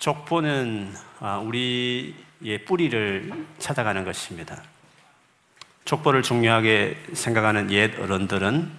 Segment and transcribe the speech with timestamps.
[0.00, 4.62] 족보는 아, 우리의 뿌리를 찾아가는 것입니다.
[5.84, 8.70] 족보를 중요하게 생각하는 옛 어른들은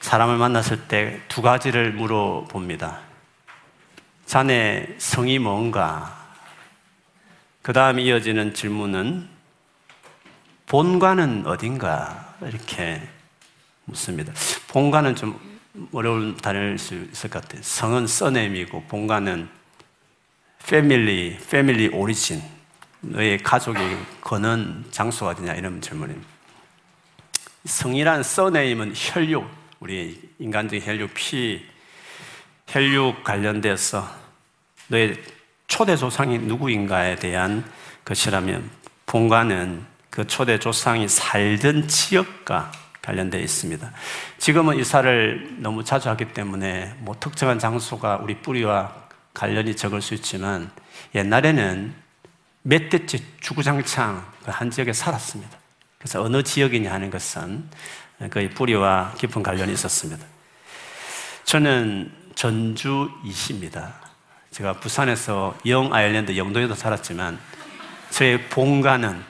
[0.00, 3.00] 사람을 만났을 때 두 가지를 물어봅니다.
[4.24, 6.18] 자네 성이 뭔가?
[7.60, 9.28] 그 다음 이어지는 질문은
[10.66, 12.34] 본관은 어딘가?
[12.40, 13.02] 이렇게
[13.84, 14.32] 묻습니다.
[14.68, 15.38] 본관은 좀
[15.92, 17.60] 어려운 단어일 수 있을 것 같아요.
[17.62, 19.59] 성은 써냄이고 본관은
[20.66, 22.42] 패밀리, 패밀리 오리진.
[23.02, 23.80] 너의 가족이
[24.20, 26.28] 거는 장소가 어디냐 이런 질문입니다.
[27.64, 29.48] 성이란 써네임은 혈육,
[29.80, 31.64] 우리 인간적인 혈육, 피,
[32.66, 34.08] 혈육 관련돼서
[34.88, 35.16] 너의
[35.66, 37.64] 초대 조상이 누구인가에 대한
[38.04, 38.70] 것이라면
[39.06, 43.92] 본관은 그 초대 조상이 살던 지역과 관련되어 있습니다.
[44.38, 48.99] 지금은 이사를 너무 자주 하기 때문에 뭐 특정한 장소가 우리 뿌리와
[49.34, 50.70] 관련이 적을 수 있지만
[51.14, 51.94] 옛날에는
[52.62, 55.58] 몇 대째 주구장창 그한 지역에 살았습니다.
[55.98, 57.68] 그래서 어느 지역이냐 하는 것은
[58.30, 60.24] 거의 뿌리와 깊은 관련이 있었습니다.
[61.44, 63.94] 저는 전주 이시입니다.
[64.50, 67.38] 제가 부산에서 영 아일랜드 영도에도 살았지만
[68.10, 69.22] 저의 본가는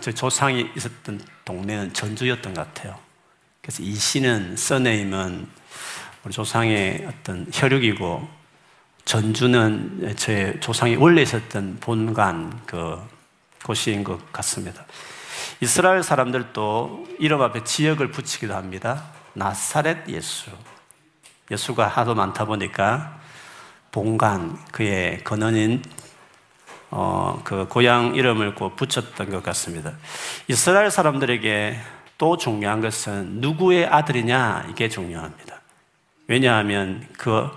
[0.00, 2.98] 저 조상이 있었던 동네는 전주였던 것 같아요.
[3.60, 5.48] 그래서 이시는 써네임은
[6.24, 8.39] 우리 조상의 어떤 혈육이고
[9.04, 12.98] 전주는 제 조상이 원래 있었던 본관 그
[13.64, 14.84] 곳인 것 같습니다.
[15.60, 19.04] 이스라엘 사람들도 이름 앞에 지역을 붙이기도 합니다.
[19.34, 20.50] 나사렛 예수.
[21.50, 23.18] 예수가 하도 많다 보니까
[23.92, 25.82] 본관 그의 근원인
[26.90, 29.92] 어, 그 고향 이름을 붙였던 것 같습니다.
[30.48, 31.78] 이스라엘 사람들에게
[32.18, 35.60] 또 중요한 것은 누구의 아들이냐 이게 중요합니다.
[36.26, 37.50] 왜냐하면 그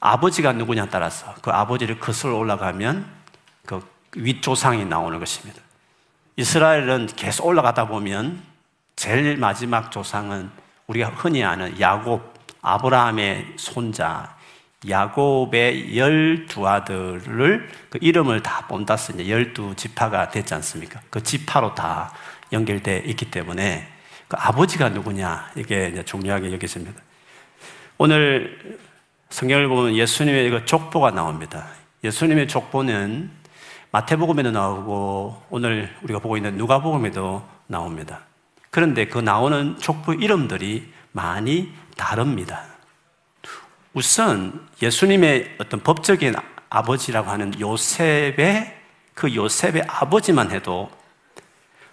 [0.00, 3.06] 아버지가 누구냐 따라서 그 아버지를 거슬러 올라가면
[3.66, 3.80] 그
[4.16, 5.60] 윗조상이 나오는 것입니다.
[6.36, 8.42] 이스라엘은 계속 올라가다 보면
[8.94, 10.50] 제일 마지막 조상은
[10.86, 14.36] 우리가 흔히 아는 야곱, 아브라함의 손자,
[14.88, 21.00] 야곱의 열두 아들을 그 이름을 다 본다서 이제 열두 지파가 됐지 않습니까?
[21.10, 22.12] 그 지파로 다
[22.52, 23.88] 연결되어 있기 때문에
[24.28, 27.00] 그 아버지가 누구냐 이게 중요하게 여겨집니다.
[27.98, 28.78] 오늘
[29.30, 31.66] 성경을 보면 예수님의 그 족보가 나옵니다.
[32.04, 33.30] 예수님의 족보는
[33.90, 38.20] 마태복음에도 나오고 오늘 우리가 보고 있는 누가복음에도 나옵니다.
[38.70, 42.64] 그런데 그 나오는 족보 이름들이 많이 다릅니다.
[43.94, 46.34] 우선 예수님의 어떤 법적인
[46.70, 48.76] 아버지라고 하는 요셉의
[49.14, 50.90] 그 요셉의 아버지만 해도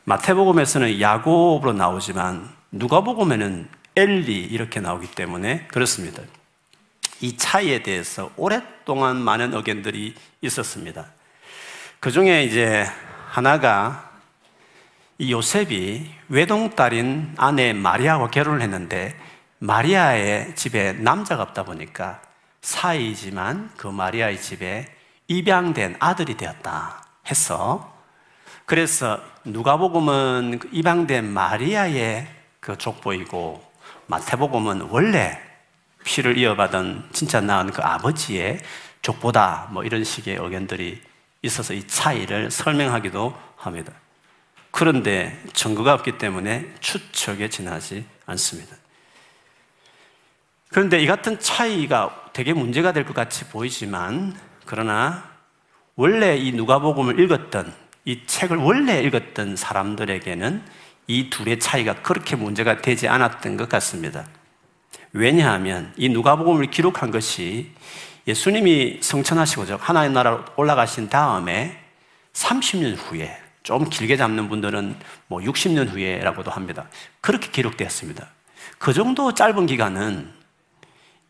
[0.03, 6.21] 마태복음에서는 야곱으로 나오지만 누가복음에는 엘리 이렇게 나오기 때문에 그렇습니다.
[7.25, 11.07] 이 차이에 대해서 오랫동안 많은 의견들이 있었습니다.
[11.99, 12.85] 그 중에 이제
[13.29, 14.11] 하나가
[15.17, 19.19] 이 요셉이 외동딸인 아내 마리아와 결혼을 했는데
[19.57, 22.21] 마리아의 집에 남자가 없다 보니까
[22.61, 24.85] 사이지만 그 마리아의 집에
[25.27, 27.91] 입양된 아들이 되었다 해서
[28.67, 32.27] 그래서 누가복음은 그 입양된 마리아의
[32.59, 33.63] 그 족보이고
[34.05, 35.44] 마태복음은 원래
[36.05, 38.59] 피를 이어받은 진짜 낳은 그 아버지의
[39.01, 41.01] 족보다 뭐 이런 식의 의견들이
[41.41, 43.91] 있어서 이 차이를 설명하기도 합니다.
[44.71, 48.75] 그런데 증거가 없기 때문에 추측에 지나지 않습니다.
[50.69, 55.29] 그런데 이 같은 차이가 되게 문제가 될 것 같이 보이지만 그러나
[55.95, 57.73] 원래 이 누가복음을 읽었던
[58.05, 60.63] 이 책을 원래 읽었던 사람들에게는
[61.07, 64.25] 이 둘의 차이가 그렇게 문제가 되지 않았던 것 같습니다.
[65.15, 67.71] 왜냐하면 이 누가복음을 기록한 것이
[68.27, 71.79] 예수님이 성천하시고 하나의 나라로 올라가신 다음에
[72.33, 76.89] 30년 후에 좀 길게 잡는 분들은 뭐 60년 후에라고도 합니다.
[77.21, 78.27] 그렇게 기록되었습니다.
[78.77, 80.33] 그 정도 짧은 기간은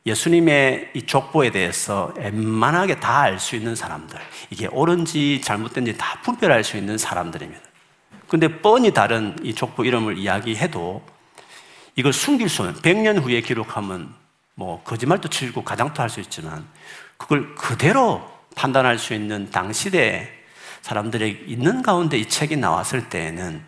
[0.07, 4.17] 예수님의 이 족보에 대해서 웬만하게 다 알 수 있는 사람들,
[4.49, 7.61] 이게 옳은지 잘못된지 다 분별할 수 있는 사람들입니다.
[8.27, 11.14] 근데 뻔히 다른 이 족보 이름을 이야기해도
[11.95, 14.13] 이걸 숨길 수는 100년 후에 기록하면
[14.55, 16.65] 뭐 거짓말도 치고 가장도 할 수 있지만
[17.17, 20.29] 그걸 그대로 판단할 수 있는 당시대
[20.81, 23.63] 사람들이 있는 가운데 이 책이 나왔을 때에는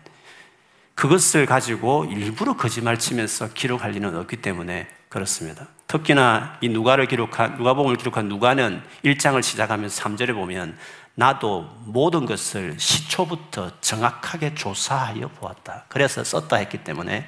[0.94, 5.68] 그것을 가지고 일부러 거짓말 치면서 기록할 리는 없기 때문에 그렇습니다.
[5.86, 10.76] 특히나 이 누가를 기록한 누가복음을 기록한 누가는 1장을 시작하면서 3절에 보면
[11.14, 15.84] 나도 모든 것을 시초부터 정확하게 조사하여 보았다.
[15.88, 17.26] 그래서 썼다 했기 때문에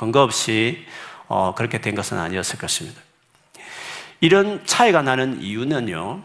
[0.00, 0.86] 근거 없이
[1.28, 2.98] 어, 그렇게 된 것은 아니었을 것입니다.
[4.22, 6.22] 이런 차이가 나는 이유는요,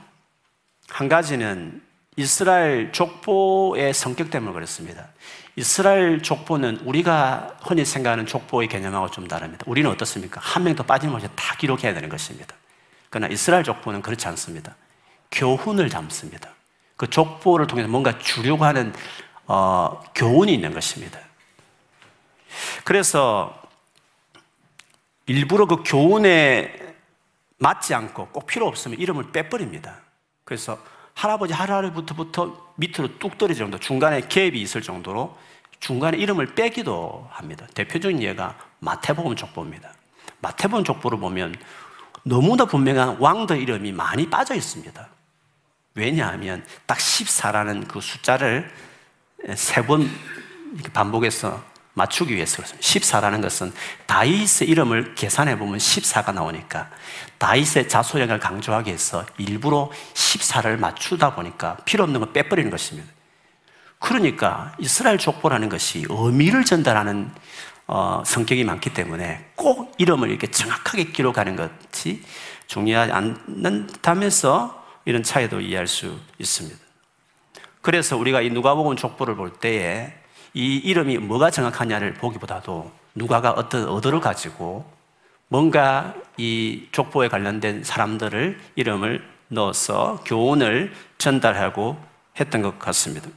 [0.88, 1.82] 한 가지는
[2.16, 5.10] 이스라엘 족보의 성격 때문에 그렇습니다.
[5.58, 9.66] 이스라엘 족보는 우리가 흔히 생각하는 족보의 개념하고 좀 다릅니다.
[9.68, 10.40] 우리는 어떻습니까?
[10.40, 12.56] 한 명도 빠짐없이 다 기록해야 되는 것입니다.
[13.10, 14.74] 그러나 이스라엘 족보는 그렇지 않습니다.
[15.32, 16.50] 교훈을 담습니다.
[16.96, 18.94] 그 족보를 통해서 뭔가 주려고 하는
[19.48, 21.20] 어, 교훈이 있는 것입니다.
[22.86, 23.65] 그래서
[25.28, 26.74] 일부러 그 교훈에
[27.58, 30.02] 맞지 않고 꼭 필요 없으면 이름을 빼버립니다.
[30.44, 30.78] 그래서
[31.14, 35.38] 할아버지 할아버지부터 밑으로 뚝 떨어질 정도 중간에 갭이 있을 정도로
[35.80, 37.66] 중간에 이름을 빼기도 합니다.
[37.74, 39.94] 대표적인 예가 마태복음 족보입니다.
[40.42, 41.56] 마태복음 족보를 보면
[42.24, 45.08] 너무나 분명한 왕들 이름이 많이 빠져 있습니다.
[45.96, 48.70] 왜냐하면 딱 14라는 그 숫자를
[49.56, 50.10] 세 번
[50.94, 51.64] 반복해서
[51.96, 52.88] 맞추기 위해서 그렇습니다.
[52.88, 53.74] 14라는 것은
[54.06, 56.90] 다윗의 이름을 계산해 보면 14가 나오니까
[57.38, 63.12] 다윗의 자소량을 강조하기 위해서 일부러 14를 맞추다 보니까 필요 없는 걸 빼버리는 것입니다.
[64.00, 67.32] 그러니까 이스라엘 족보라는 것이 의미를 전달하는
[67.88, 72.24] 어, 성격이 많기 때문에 꼭 이름을 이렇게 정확하게 기록하는 것이
[72.68, 76.78] 중요하지 않는다면서 이런 차이도 이해할 수 있습니다.
[77.82, 80.14] 그래서 우리가 이 누가복음 족보를 볼 때에
[80.56, 84.86] 이 이름이 뭐가 정확하냐를 보기보다도 누가가 어떤 의도를 가지고
[85.50, 91.98] 뭔가 이 족보에 관련된 사람들을 이름을 넣어서 교훈을 전달하고
[92.40, 93.30] 했던 것 같습니다.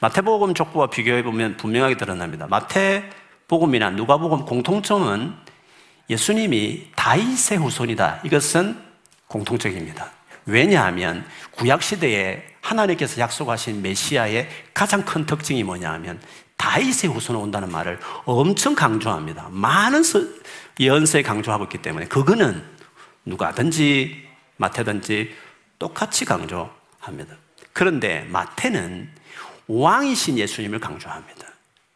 [0.00, 2.46] 마태복음 족보와 비교해 보면 분명하게 드러납니다.
[2.46, 5.34] 마태복음이나 누가복음 공통점은
[6.10, 8.20] 예수님이 다윗의 후손이다.
[8.24, 8.78] 이것은
[9.28, 10.10] 공통적입니다.
[10.44, 16.20] 왜냐하면 구약 시대에 하나님께서 약속하신 메시아의 가장 큰 특징이 뭐냐 하면
[16.56, 19.48] 다윗의 후손으로 온다는 말을 엄청 강조합니다.
[19.50, 20.02] 많은
[20.78, 22.62] 예언서에 강조하고 있기 때문에 그거는
[23.24, 24.26] 누가든지
[24.56, 25.34] 마태든지
[25.78, 27.36] 똑같이 강조합니다.
[27.72, 29.10] 그런데 마태는
[29.68, 31.46] 왕이신 예수님을 강조합니다.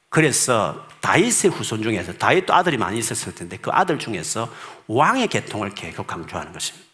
[0.08, 4.52] 그래서 다윗의 후손 중에서 다윗도 아들이 많이 있었을 텐데 그 아들 중에서
[4.88, 6.86] 왕의 계통을 계속 강조하는 것입니다.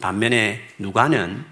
[0.00, 1.44] 반면에 누가는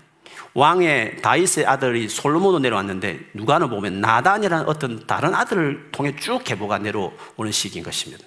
[0.55, 7.51] 왕의 다윗의 아들이 솔로몬으로 내려왔는데 누가는 보면 나단이라는 어떤 다른 아들을 통해 쭉 계보가 내려오는
[7.51, 8.25] 시기인 것입니다.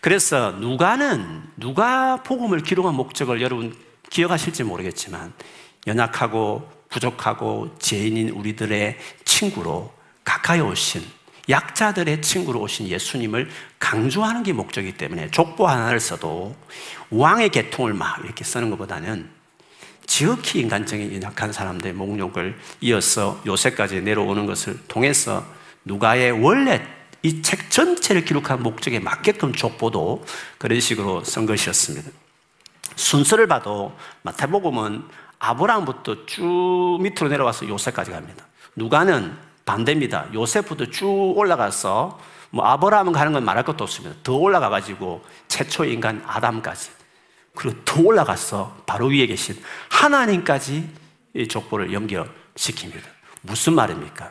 [0.00, 3.74] 그래서 누가는 누가 복음을 기록한 목적을 여러분
[4.10, 5.32] 기억하실지 모르겠지만
[5.86, 9.92] 연약하고 부족하고 죄인인 우리들의 친구로
[10.24, 11.02] 가까이 오신
[11.48, 13.48] 약자들의 친구로 오신 예수님을
[13.78, 16.54] 강조하는 게 목적이기 때문에 족보 하나를 써도
[17.10, 19.28] 왕의 계통을 막 이렇게 쓰는 것보다는
[20.12, 25.42] 지극히 인간적인 연약한 사람들의 목록을 이어서 요새까지 내려오는 것을 통해서
[25.86, 26.82] 누가의 원래
[27.22, 30.22] 이 책 전체를 기록한 목적에 맞게끔 족보도
[30.58, 32.10] 그런 식으로 쓴 것이었습니다.
[32.94, 35.02] 순서를 봐도 마태복음은
[35.38, 38.44] 아브라함부터 쭉 밑으로 내려와서 요새까지 갑니다.
[38.76, 40.26] 누가는 반대입니다.
[40.34, 42.20] 요셉부터 쭉 올라가서
[42.50, 44.14] 뭐 아브라함은 가는 건 말할 것도 없습니다.
[44.22, 46.90] 더 올라가 가지고 최초 인간 아담까지
[47.54, 50.88] 그리고 더 올라가서 바로 위에 계신 하나님까지
[51.34, 53.02] 이 족보를 연결시킵니다.
[53.42, 54.30] 무슨 말입니까?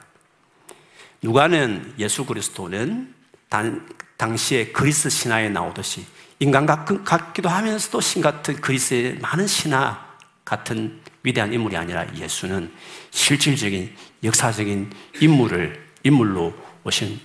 [1.22, 3.14] 누가는 예수 그리스도는
[3.50, 3.88] 단,
[4.18, 6.06] 당시에 그리스 신화에 나오듯이
[6.40, 10.04] 인간 같기도 하면서도 신 같은 그리스의 많은 신화
[10.44, 12.72] 같은 위대한 인물이 아니라 예수는
[13.12, 17.20] 실질적인 역사적인 인물을 인물로 오신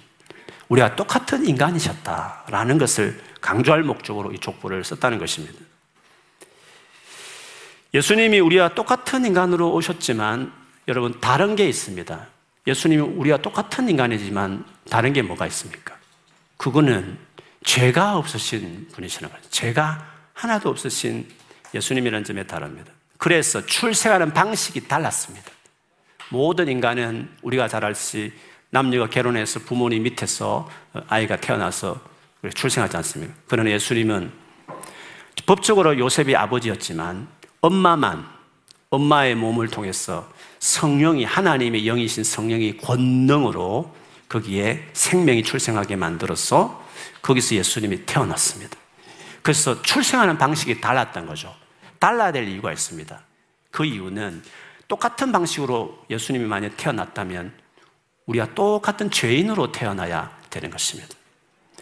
[0.68, 5.65] 우리가 똑같은 인간이셨다라는 것을 강조할 목적으로 이 족보를 썼다는 것입니다.
[7.94, 10.52] 예수님이 우리와 똑같은 인간으로 오셨지만
[10.88, 12.26] 여러분 다른 게 있습니다.
[12.66, 15.96] 예수님이 우리와 똑같은 인간이지만 다른 게 뭐가 있습니까?
[16.56, 17.18] 그거는
[17.64, 19.50] 죄가 없으신 분이시는 거죠.
[19.50, 21.28] 죄가 하나도 없으신
[21.74, 22.92] 예수님이라는 점에 다릅니다.
[23.18, 25.50] 그래서 출생하는 방식이 달랐습니다.
[26.28, 28.32] 모든 인간은 우리가 잘 알듯이
[28.70, 30.68] 남녀가 결혼해서 부모님 밑에서
[31.08, 32.00] 아이가 태어나서
[32.54, 33.34] 출생하지 않습니까?
[33.46, 34.30] 그러나 예수님은
[35.46, 37.28] 법적으로 요셉이 아버지였지만
[37.60, 38.26] 엄마만
[38.90, 43.94] 엄마의 몸을 통해서 성령이 하나님의 영이신 성령이 권능으로
[44.28, 46.84] 거기에 생명이 출생하게 만들어서
[47.22, 48.76] 거기서 예수님이 태어났습니다.
[49.42, 51.54] 그래서 출생하는 방식이 달랐던 거죠.
[51.98, 53.20] 달라야 될 이유가 있습니다.
[53.70, 54.42] 그 이유는
[54.88, 57.52] 똑같은 방식으로 예수님이 만약 태어났다면
[58.26, 61.14] 우리가 똑같은 죄인으로 태어나야 되는 것입니다.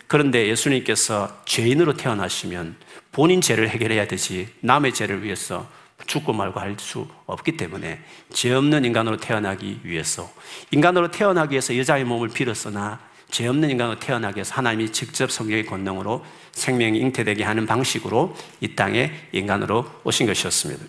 [0.06, 2.76] 그런데 예수님께서 죄인으로 태어나시면
[3.14, 5.66] 본인 죄를 해결해야 되지 남의 죄를 위해서
[6.06, 10.30] 죽고 말고 할 수 없기 때문에 죄 없는 인간으로 태어나기 위해서
[10.72, 16.24] 인간으로 태어나기 위해서 여자의 몸을 빌었으나 죄 없는 인간으로 태어나기 위해서 하나님이 직접 성경의 권능으로
[16.52, 20.84] 생명이 잉태되게 하는 방식으로 이 땅에 인간으로 오신 것이었습니다.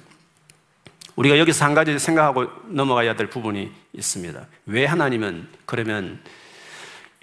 [1.15, 4.47] 우리가 여기서 한 가지 생각하고 넘어가야 될 부분이 있습니다.
[4.65, 6.19] 왜 하나님은 그러면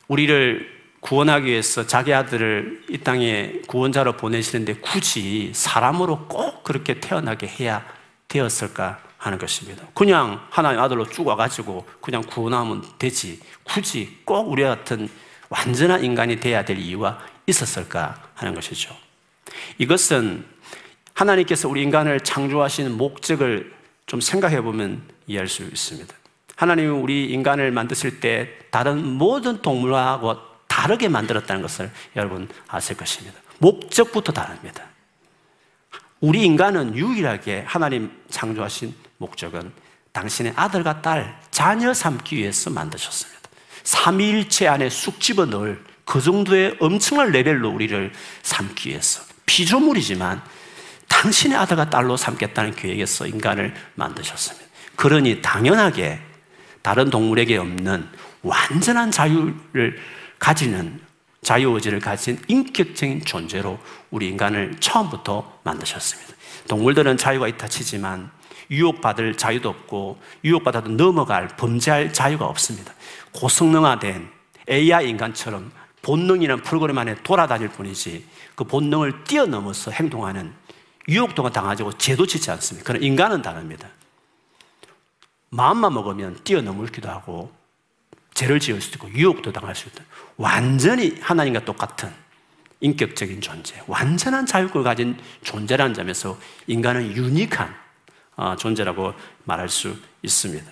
[0.09, 7.85] 우리를 구원하기 위해서 자기 아들을 이 땅에 구원자로 보내시는데 굳이 사람으로 꼭 그렇게 태어나게 해야
[8.29, 9.85] 되었을까 하는 것입니다.
[9.95, 13.41] 그냥 하나님 아들로 쭉 와가지고 그냥 구원하면 되지.
[13.65, 15.09] 굳이 꼭 우리 같은
[15.49, 18.97] 완전한 인간이 돼야 될 이유가 있었을까 하는 것이죠.
[19.79, 20.45] 이것은
[21.15, 23.73] 하나님께서 우리 인간을 창조하시는 목적을
[24.07, 26.15] 좀 생각해 보면 이해할 수 있습니다.
[26.55, 33.39] 하나님이 우리 인간을 만드실 때 다른 모든 동물하고 다르게 만들었다는 것을 여러분 아실 것입니다.
[33.59, 34.85] 목적부터 다릅니다.
[36.21, 39.71] 우리 인간은 유일하게 하나님 창조하신 목적은
[40.13, 43.41] 당신의 아들과 딸, 자녀 삼기 위해서 만드셨습니다.
[43.85, 48.11] 삼위일체 안에 쑥 집어 넣을 그 정도의 엄청난 레벨로 우리를
[48.43, 50.41] 삼기 위해서 피조물이지만
[51.09, 54.67] 당신의 아들과 딸로 삼겠다는 계획에서 인간을 만드셨습니다.
[54.97, 56.19] 그러니 당연하게
[56.81, 58.09] 다른 동물에게 없는
[58.41, 59.99] 완전한 자유를
[60.43, 61.01] 가지는
[61.43, 63.79] 자유의지를 가진 인격적인 존재로
[64.11, 66.35] 우리 인간을 처음부터 만드셨습니다.
[66.67, 68.29] 동물들은 자유가 있다 치지만
[68.69, 72.93] 유혹받을 자유도 없고 유혹받아도 넘어갈 범죄할 자유가 없습니다.
[73.31, 74.29] 고성능화된
[74.69, 75.71] AI 인간처럼
[76.03, 80.53] 본능이라는 프로그램 안에 돌아다닐 뿐이지 그 본능을 뛰어넘어서 행동하는
[81.09, 82.85] 유혹도 당하고 죄도 짓지 않습니다.
[82.85, 83.89] 그러나 인간은 다릅니다.
[85.51, 87.62] 마음만 먹으면 뛰어넘기도 하고
[88.35, 90.05] 죄를 지을 수도 있고 유혹도 당할 수 있다.
[90.37, 92.11] 완전히 하나님과 똑같은
[92.81, 97.75] 인격적인 존재, 완전한 자유를 가진 존재라는 점에서 인간은 유니크한
[98.37, 100.71] 어, 존재라고 말할 수 있습니다.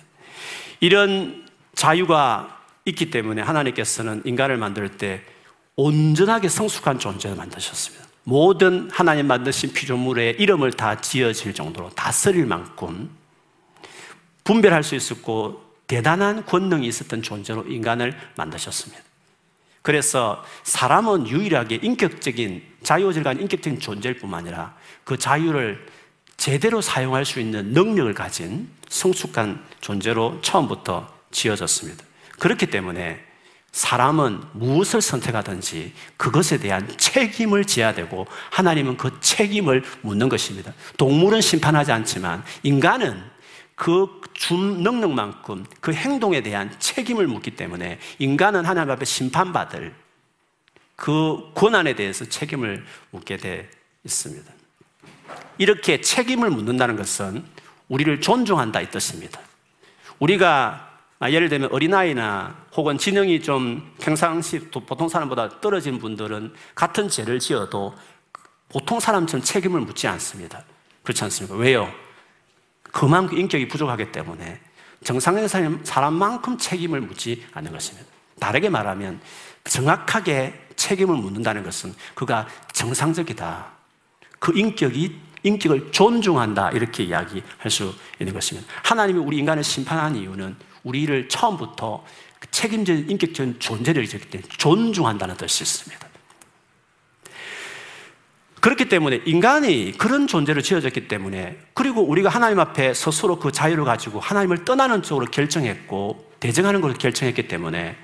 [0.79, 5.21] 이런 자유가 있기 때문에 하나님께서는 인간을 만들 때
[5.75, 8.05] 온전하게 성숙한 존재를 만드셨습니다.
[8.23, 13.09] 모든 하나님 만드신 피조물의 이름을 다 지어질 정도로 다스릴 만큼
[14.43, 19.03] 분별할 수 있었고 대단한 권능이 있었던 존재로 인간을 만드셨습니다.
[19.81, 25.85] 그래서 사람은 유일하게 인격적인 자유의지를 가진 인격적인 존재일 뿐만 아니라 그 자유를
[26.37, 32.05] 제대로 사용할 수 있는 능력을 가진 성숙한 존재로 처음부터 지어졌습니다.
[32.39, 33.19] 그렇기 때문에
[33.73, 40.71] 사람은 무엇을 선택하든지 그것에 대한 책임을 져야 되고 하나님은 그 책임을 묻는 것입니다.
[40.95, 43.40] 동물은 심판하지 않지만 인간은
[43.81, 49.93] 그 준 능력만큼 그 행동에 대한 책임을 묻기 때문에 인간은 하나님 앞에 심판받을
[50.95, 53.69] 그 권한에 대해서 책임을 묻게 돼
[54.03, 54.51] 있습니다.
[55.59, 57.45] 이렇게 책임을 묻는다는 것은
[57.87, 59.39] 우리를 존중한다 이 뜻입니다.
[60.17, 60.89] 우리가
[61.29, 67.93] 예를 들면 어린아이나 혹은 지능이 좀 평상시 보통 사람보다 떨어진 분들은 같은 죄를 지어도
[68.69, 70.63] 보통 사람처럼 책임을 묻지 않습니다.
[71.03, 71.55] 그렇지 않습니까?
[71.57, 71.93] 왜요?
[72.91, 74.59] 그만큼 인격이 부족하기 때문에
[75.03, 78.07] 정상의 사람만큼 책임을 묻지 않는 것입니다.
[78.39, 79.19] 다르게 말하면
[79.63, 83.67] 정확하게 책임을 묻는다는 것은 그가 정상적이다.
[84.39, 86.71] 그 인격이 인격을 존중한다.
[86.71, 88.67] 이렇게 이야기할 수 있는 것입니다.
[88.83, 92.03] 하나님이 우리 인간을 심판한 이유는 우리를 처음부터
[92.51, 96.10] 책임진 인격적인 존재를 지었기 때문에 존중한다는 뜻이 있습니다.
[98.61, 104.19] 그렇기 때문에 인간이 그런 존재를 지어졌기 때문에 그리고 우리가 하나님 앞에 스스로 그 자유를 가지고
[104.19, 107.97] 하나님을 떠나는 쪽으로 결정했고 대정하는 것을 결정했기 때문에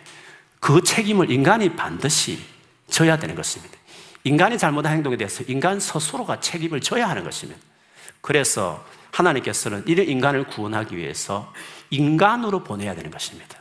[0.60, 2.40] 그 책임을 인간이 반드시
[2.90, 3.78] 져야 되는 것입니다.
[4.24, 7.62] 인간이 잘못한 행동에 대해서 인간 스스로가 책임을 져야 하는 것입니다.
[8.22, 11.54] 그래서 하나님께서는 이런 인간을 구원하기 위해서
[11.92, 13.58] 인간으로 보내야 되는 것입니다.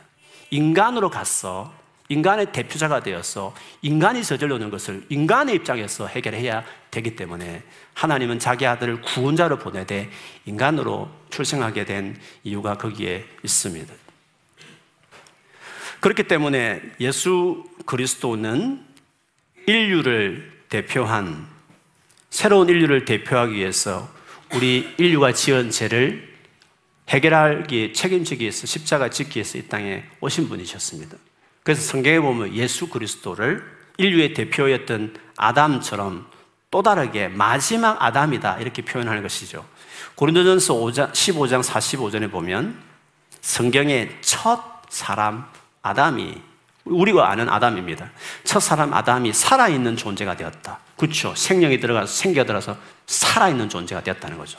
[0.49, 1.71] 인간으로 가서
[2.09, 9.01] 인간의 대표자가 되어서 인간이 저질러 놓은 것을 인간의 입장에서 해결해야 되기 때문에 하나님은 자기 아들을
[9.01, 10.09] 구원자로 보내되
[10.45, 13.93] 인간으로 출생하게 된 이유가 거기에 있습니다.
[15.99, 18.85] 그렇기 때문에 예수 그리스도는
[19.65, 21.47] 인류를 대표한
[22.29, 24.09] 새로운 인류를 대표하기 위해서
[24.53, 26.35] 우리 인류가 지은 죄를
[27.09, 31.17] 해결하기 책임지기 위해서 십자가 짓기 위해서 이 땅에 오신 분이셨습니다.
[31.67, 33.61] 그래서 성경에 보면 예수 그리스도를
[33.97, 36.25] 인류의 대표였던 아담처럼
[36.71, 39.65] 또 다르게 마지막 아담이다 이렇게 표현하는 것이죠.
[40.15, 42.79] 고린도전서 5장, 15장 45절에 보면
[43.41, 45.45] 성경의 첫 사람
[45.81, 46.41] 아담이
[46.85, 48.11] 우리가 아는 아담입니다.
[48.45, 50.79] 첫 사람 아담이 살아있는 존재가 되었다.
[50.95, 51.35] 그렇죠.
[51.35, 54.57] 생명이 들어가서 생겨 들어서 살아있는 존재가 되었다는 거죠.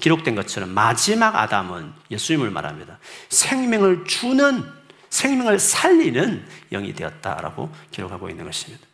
[0.00, 2.98] 기록된 것처럼 마지막 아담은 예수님을 말합니다.
[3.28, 4.77] 생명을 주는
[5.10, 8.86] 생명을 살리는 영이 되었다라고 기록하고 있는 것입니다.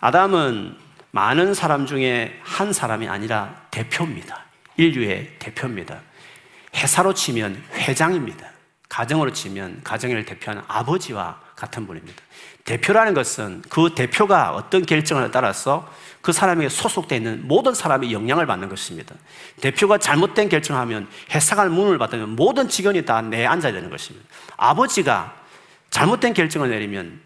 [0.00, 0.76] 아담은
[1.10, 4.44] 많은 사람 중에 한 사람이 아니라 대표입니다.
[4.76, 6.00] 인류의 대표입니다.
[6.74, 8.50] 회사로 치면 회장입니다.
[8.88, 12.22] 가정으로 치면 가정을 대표하는 아버지와 같은 분입니다.
[12.66, 15.88] 대표라는 것은 그 대표가 어떤 결정을 따라서
[16.20, 19.14] 그 사람에게 소속되어 있는 모든 사람이 영향을 받는 것입니다.
[19.60, 24.28] 대표가 잘못된 결정하면 회사가 문을 닫으면 모든 직원이 다 내앉아야 되는 것입니다.
[24.56, 25.34] 아버지가
[25.90, 27.20] 잘못된 결정을 내리면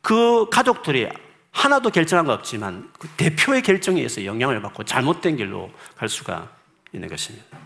[0.00, 1.08] 그 가족들이
[1.50, 6.48] 하나도 결정한 거 없지만 그 대표의 결정에 의해서 영향을 받고 잘못된 길로 갈 수가
[6.92, 7.58] 있는 것입니다.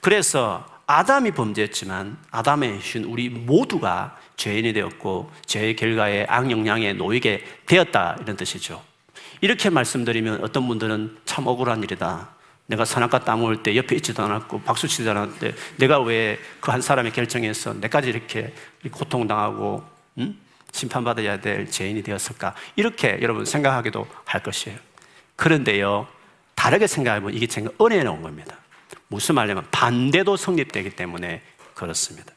[0.00, 8.36] 그래서 아담이 범죄했지만 아담의 신 우리 모두가 죄인이 되었고 죄의 결과에 악영향에 놓이게 되었다 이런
[8.36, 8.82] 뜻이죠.
[9.40, 12.30] 이렇게 말씀드리면 어떤 분들은 참 억울한 일이다.
[12.68, 16.80] 내가 선악과 땅 먹을 때 옆에 있지도 않았고 박수 치지도 않았는데 내가 왜 그 한
[16.82, 18.52] 사람의 결정에서 내까지 이렇게
[18.90, 19.84] 고통당하고
[20.18, 20.40] 음?
[20.72, 22.54] 심판받아야 될 죄인이 되었을까?
[22.74, 24.76] 이렇게 여러분 생각하기도 할 것이에요.
[25.36, 26.06] 그런데요,
[26.54, 28.56] 다르게 생각하면 이게 제가 은혜에 나온 겁니다.
[29.08, 31.42] 무슨 말이냐면 반대도 성립되기 때문에
[31.74, 32.32] 그렇습니다.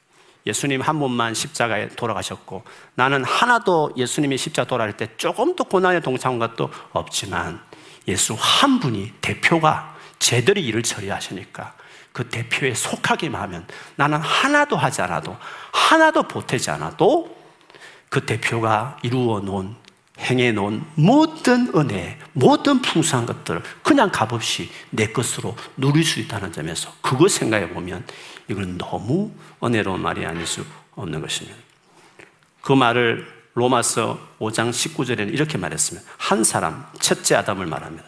[0.46, 2.64] 예수님 한 분만 십자가에 돌아가셨고
[2.96, 7.62] 나는 하나도 예수님이 십자가 돌아갈 때 조금도 고난에 동참한 것도 없지만
[8.08, 11.74] 예수 한 분이 대표가 제대로 일을 처리하시니까
[12.12, 15.38] 그 대표에 속하기만 하면 나는 하나도 하지 않아도
[15.72, 17.38] 하나도 보태지 않아도
[18.10, 19.76] 그 대표가 이루어 놓은
[20.20, 26.92] 행해 놓은 모든 은혜, 모든 풍성한 것들을 그냥 값없이 내 것으로 누릴 수 있다는 점에서
[27.02, 28.04] 그거 생각해 보면
[28.50, 29.32] 이건 너무
[29.64, 30.66] 은혜로운 말이 아닐 수
[30.96, 31.58] 없는 것입니다.
[32.62, 36.10] 그 말을 로마서 5장 19절에는 이렇게 말했습니다.
[36.18, 38.08] 한 사람, 첫째 아담을 말합니다.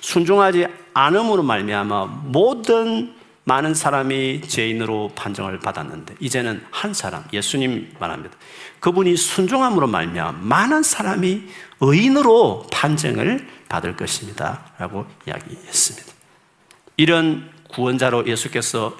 [0.00, 8.36] 순종하지 않음으로 말미암아 모든 많은 사람이 죄인으로 판정을 받았는데 이제는 한 사람 예수님 말합니다.
[8.80, 11.42] 그분이 순종함으로 말미암아 많은 사람이
[11.80, 16.12] 의인으로 판정을 받을 것입니다라고 이야기했습니다.
[16.96, 18.96] 이런 구원자로 예수께서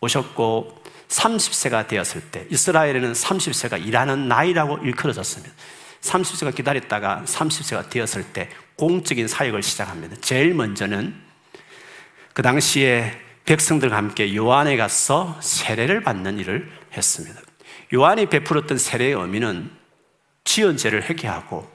[0.00, 5.54] 오셨고 30세가 되었을 때 이스라엘에는 30세가 일하는 나이라고 일컬어졌습니다.
[6.00, 10.16] 30세가 기다렸다가 30세가 되었을 때 공적인 사역을 시작합니다.
[10.20, 11.14] 제일 먼저는
[12.32, 13.12] 그 당시에
[13.44, 17.40] 백성들과 함께 요한에 가서 세례를 받는 일을 했습니다.
[17.92, 19.70] 요한이 베풀었던 세례의 의미는
[20.44, 21.70] 지은 죄를 회개하고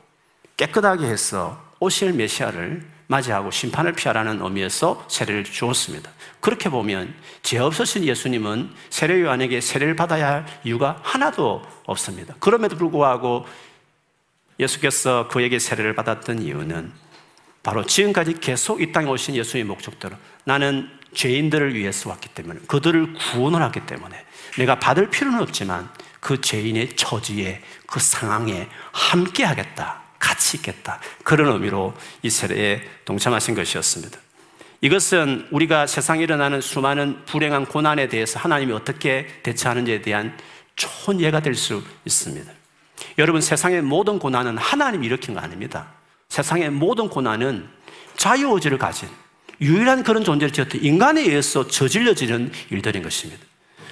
[0.58, 6.12] 깨끗하게 해서 오실 메시아를 맞이하고 심판을 피하라는 의미에서 세례를 주었습니다.
[6.40, 12.36] 그렇게 보면 죄 없으신 예수님은 세례 요한에게 세례를 받아야 할 이유가 하나도 없습니다.
[12.40, 13.48] 그럼에도 불구하고
[14.60, 16.92] 예수께서 그에게 세례를 받았던 이유는
[17.64, 23.64] 바로 지금까지 계속 이 땅에 오신 예수의 목적대로 나는 죄인들을 위해서 왔기 때문에 그들을 구원을
[23.64, 24.24] 하기 때문에
[24.60, 30.09] 내가 받을 필요는 없지만 그 죄인의 처지에 그 상황에 함께 하겠다.
[30.20, 31.00] 같이 있겠다.
[31.24, 34.20] 그런 의미로 이 세례에 동참하신 것이었습니다.
[34.82, 40.38] 이것은 우리가 세상에 일어나는 수많은 불행한 고난에 대해서 하나님이 어떻게 대처하는지에 대한
[40.76, 42.52] 좋은 예가 될 수 있습니다.
[43.18, 45.88] 여러분, 세상의 모든 고난은 하나님이 일으킨 거 아닙니다.
[46.30, 47.68] 세상의 모든 고난은
[48.16, 49.10] 자유의지를 가진
[49.62, 53.44] 유일한 그런 존재를 지었던 인간에 의해서 저질러지는 일들인 것입니다.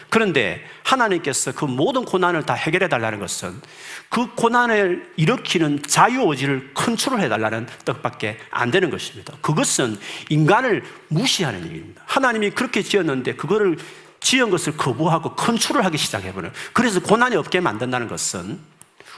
[0.09, 3.59] 그런데 하나님께서 그 모든 고난을 다 해결해 달라는 것은
[4.09, 9.33] 그 고난을 일으키는 자유의지를 컨트롤해 달라는 뜻밖에 안 되는 것입니다.
[9.41, 9.97] 그것은
[10.29, 12.03] 인간을 무시하는 일입니다.
[12.05, 13.77] 하나님이 그렇게 지었는데 그거를
[14.19, 16.51] 지은 것을 거부하고 컨트롤하기 시작해버려요.
[16.73, 18.59] 그래서 고난이 없게 만든다는 것은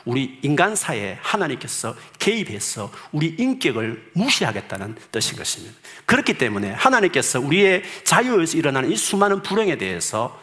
[0.06, 5.76] 우리 인간사에 하나님께서 개입해서 우리 인격을 무시하겠다는 뜻인 것입니다.
[6.06, 10.40] 그렇기 때문에 하나님께서 우리의 자유에서 일어나는 이 수많은 불행에 대해서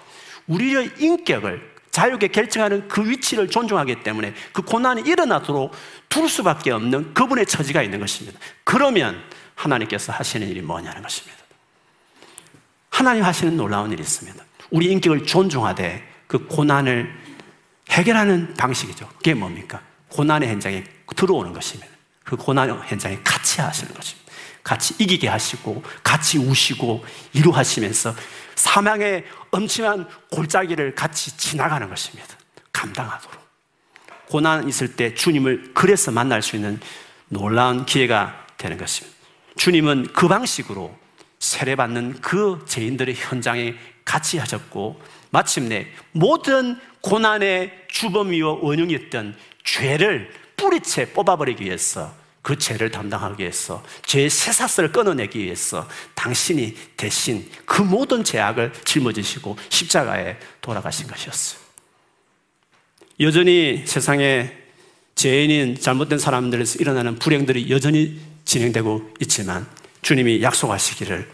[0.46, 5.74] 우리의 인격을 자유롭게 결정하는 그 위치를 존중하기 때문에 그 고난이 일어나도록
[6.08, 8.38] 둘 수밖에 없는 그분의 처지가 있는 것입니다.
[8.64, 9.22] 그러면
[9.54, 11.38] 하나님께서 하시는 일이 뭐냐는 것입니다.
[12.90, 14.44] 하나님 하시는 놀라운 일이 있습니다.
[14.70, 17.14] 우리 인격을 존중하되 그 고난을
[17.90, 19.08] 해결하는 방식이죠.
[19.16, 19.80] 그게 뭡니까?
[20.08, 21.90] 고난의 현장에 들어오는 것입니다.
[22.24, 24.32] 그 고난의 현장에 같이 하시는 것입니다.
[24.62, 28.14] 같이 이기게 하시고, 같이 우시고, 이루하시면서
[28.56, 29.24] 사망의
[29.56, 32.36] 엄청난 골짜기를 같이 지나가는 것입니다.
[32.72, 33.46] 감당하도록.
[34.26, 36.78] 고난 있을 때 주님을 그래서 만날 수 있는
[37.28, 39.16] 놀라운 기회가 되는 것입니다.
[39.56, 40.94] 주님은 그 방식으로
[41.38, 52.14] 세례받는 그 죄인들의 현장에 같이 하셨고, 마침내 모든 고난의 주범이요 원흉이었던 죄를 뿌리채 뽑아버리기 위해서
[52.46, 60.36] 그 죄를 담당하기 위해서 죄의 쇠사슬을 끊어내기 위해서 당신이 대신 그 모든 죄악을 짊어지시고 십자가에
[60.60, 61.60] 돌아가신 것이었어요.
[63.18, 64.52] 여전히 세상에
[65.16, 69.66] 죄인인 잘못된 사람들에서 일어나는 불행들이 여전히 진행되고 있지만
[70.02, 71.28] 주님이 약속하시기를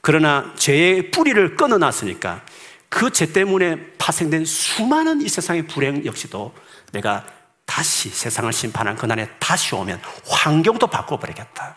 [0.00, 2.42] 그러나 죄의 뿌리를 끊어놨으니까
[2.88, 6.54] 그 죄 때문에 파생된 수많은 이 세상의 불행 역시도
[6.92, 7.26] 내가
[7.64, 11.76] 다시 세상을 심판한 그날에 다시 오면 환경도 바꿔버리겠다.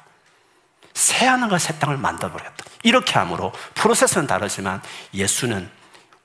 [0.94, 2.66] 새 하늘과 새 땅을 만들어버리겠다.
[2.84, 4.82] 이렇게 함으로 프로세스는 다르지만
[5.14, 5.70] 예수는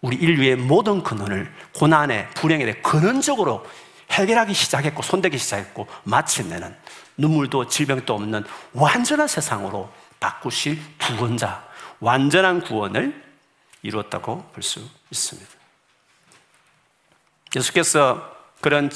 [0.00, 3.64] 우리 인류의 모든 근원을 고난에 불행에 대해 근원적으로
[4.10, 6.76] 해결하기 시작했고 손대기 시작했고 마침내는
[7.16, 11.64] 눈물도 질병도 없는 완전한 세상으로 바꾸실 구원자,
[12.00, 13.22] 완전한 구원을
[13.82, 15.50] 이루었다고 볼 수 있습니다.
[17.54, 18.90] 예수께서 그런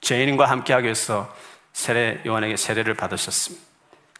[0.00, 1.32] 죄인과 함께하기 위해서
[1.72, 3.64] 세례 요한에게 세례를 받으셨습니다.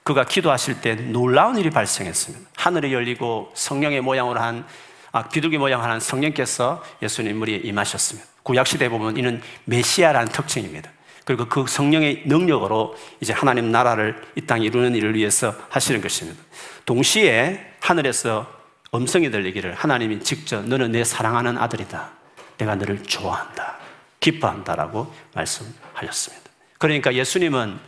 [0.03, 2.51] 그가 기도하실 때 놀라운 일이 발생했습니다.
[2.57, 4.67] 하늘이 열리고 성령의 모양으로 한
[5.13, 8.29] 아, 비둘기 모양 하는 성령께서 예수님 물에 임하셨습니다.
[8.43, 10.91] 구약 시대에 보면 이는 메시아라는 특징입니다.
[11.25, 16.41] 그리고 그 성령의 능력으로 이제 하나님 나라를 이 땅에 이루는 일을 위해서 하시는 것입니다.
[16.87, 18.47] 동시에 하늘에서
[18.95, 22.11] 음성이 들리기를 하나님이 직접 너는 내 사랑하는 아들이다.
[22.59, 23.80] 내가 너를 좋아한다.
[24.21, 26.51] 기뻐한다라고 말씀하셨습니다.
[26.79, 27.79] 그러니까 예수님은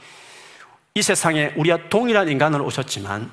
[0.95, 3.31] 이 세상에 우리와 동일한 인간으로 오셨지만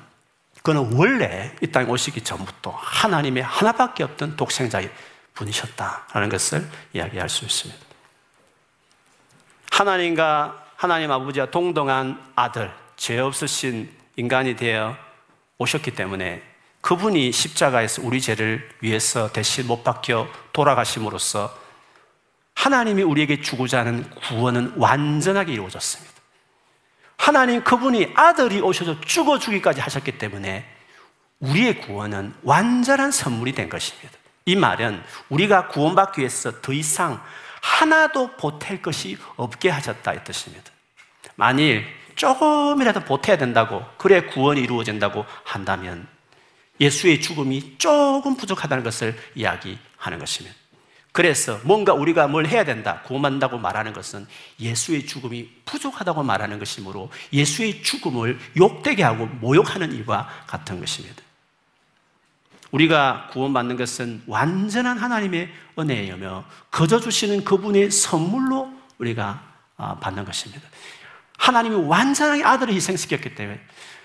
[0.62, 4.90] 그는 원래 이 땅에 오시기 전부터 하나님의 하나밖에 없던 독생자의
[5.34, 7.80] 분이셨다라는 것을 이야기할 수 있습니다.
[9.70, 14.96] 하나님과 하나님 아버지와 동등한 아들, 죄 없으신 인간이 되어
[15.58, 16.42] 오셨기 때문에
[16.80, 21.54] 그분이 십자가에서 우리 죄를 위해서 대신 못 박혀 돌아가심으로써
[22.60, 26.12] 하나님이 우리에게 주고자 하는 구원은 완전하게 이루어졌습니다.
[27.16, 30.66] 하나님 그분이 아들이 오셔서 죽어 주기까지 하셨기 때문에
[31.38, 34.10] 우리의 구원은 완전한 선물이 된 것입니다.
[34.44, 37.22] 이 말은 우리가 구원받기 위해서 더 이상
[37.62, 40.70] 하나도 보탤 것이 없게 하셨다 이 뜻입니다.
[41.36, 46.06] 만일 조금이라도 보태야 된다고 그래 구원이 이루어진다고 한다면
[46.78, 50.59] 예수의 죽음이 조금 부족하다는 것을 이야기하는 것입니다.
[51.12, 54.26] 그래서 뭔가 우리가 뭘 해야 된다, 구원한다고 말하는 것은
[54.60, 61.22] 예수의 죽음이 부족하다고 말하는 것이므로 예수의 죽음을 욕되게 하고 모욕하는 일과 같은 것입니다.
[62.70, 69.42] 우리가 구원받는 것은 완전한 하나님의 은혜이며 거저 주시는 그분의 선물로 우리가
[69.76, 70.62] 아, 받는 것입니다.
[71.38, 73.60] 하나님이 완전하게 아들을 희생시켰기 때문에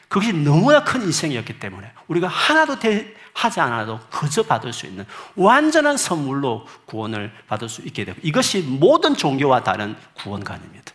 [0.08, 2.80] 그것이 너무나 큰 인생이었기 때문에 우리가 하나도
[3.36, 9.14] 하지 않아도 그저 받을 수 있는 완전한 선물로 구원을 받을 수 있게 되고 이것이 모든
[9.14, 10.94] 종교와 다른 구원관입니다.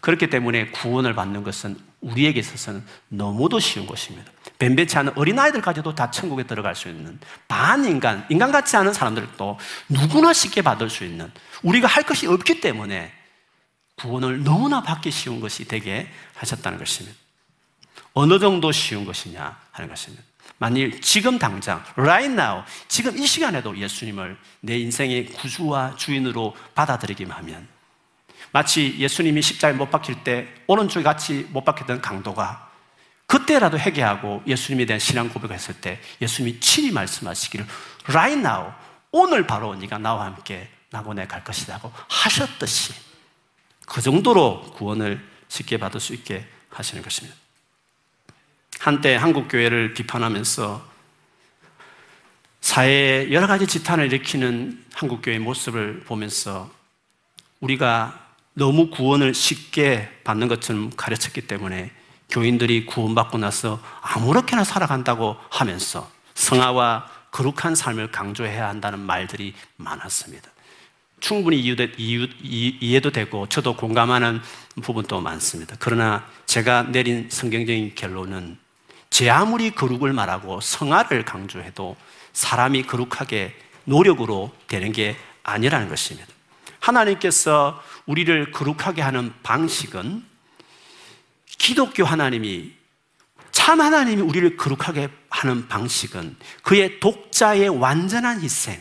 [0.00, 4.30] 그렇기 때문에 구원을 받는 것은 우리에게 있어서는 너무도 쉬운 것입니다.
[4.58, 10.62] 뱀배치 않은 어린아이들까지도 다 천국에 들어갈 수 있는 반인간, 인간 같지 않은 사람들도 누구나 쉽게
[10.62, 11.30] 받을 수 있는
[11.64, 13.12] 우리가 할 것이 없기 때문에
[13.96, 17.16] 구원을 너무나 받기 쉬운 것이 되게 하셨다는 것입니다.
[18.14, 20.24] 어느 정도 쉬운 것이냐 하는 것입니다.
[20.62, 27.66] 만일 지금 당장, right now, 지금 이 시간에도 예수님을 내 인생의 구주와 주인으로 받아들이기만 하면
[28.52, 32.70] 마치 예수님이 십자가에 못 박힐 때 오른쪽에 같이 못 박혔던 강도가
[33.26, 37.66] 그때라도 회개하고 예수님에 대한 신앙 고백을 했을 때 예수님이 친히 말씀하시기를
[38.10, 38.70] right now,
[39.10, 42.94] 오늘 바로 네가 나와 함께 낙원에 갈 것이라고 하셨듯이
[43.88, 47.41] 그 정도로 구원을 쉽게 받을 수 있게 하시는 것입니다.
[48.82, 50.84] 한때 한국 교회를 비판하면서
[52.60, 56.68] 사회에 여러 가지 지탄을 일으키는 한국 교회의 모습을 보면서
[57.60, 58.18] 우리가
[58.54, 61.92] 너무 구원을 쉽게 받는 것처럼 가르쳤기 때문에
[62.28, 70.50] 교인들이 구원받고 나서 아무렇게나 살아간다고 하면서 성화와 거룩한 삶을 강조해야 한다는 말들이 많았습니다.
[71.20, 74.42] 충분히 이해도 되고 저도 공감하는
[74.82, 75.76] 부분도 많습니다.
[75.78, 78.60] 그러나 제가 내린 성경적인 결론은
[79.12, 81.96] 제 아무리 거룩을 말하고 성화를 강조해도
[82.32, 86.26] 사람이 거룩하게 노력으로 되는 게 아니라는 것입니다.
[86.80, 90.24] 하나님께서 우리를 거룩하게 하는 방식은
[91.46, 92.72] 기독교 하나님이
[93.50, 98.80] 참 하나님이 우리를 거룩하게 하는 방식은 그의 독자의 완전한 희생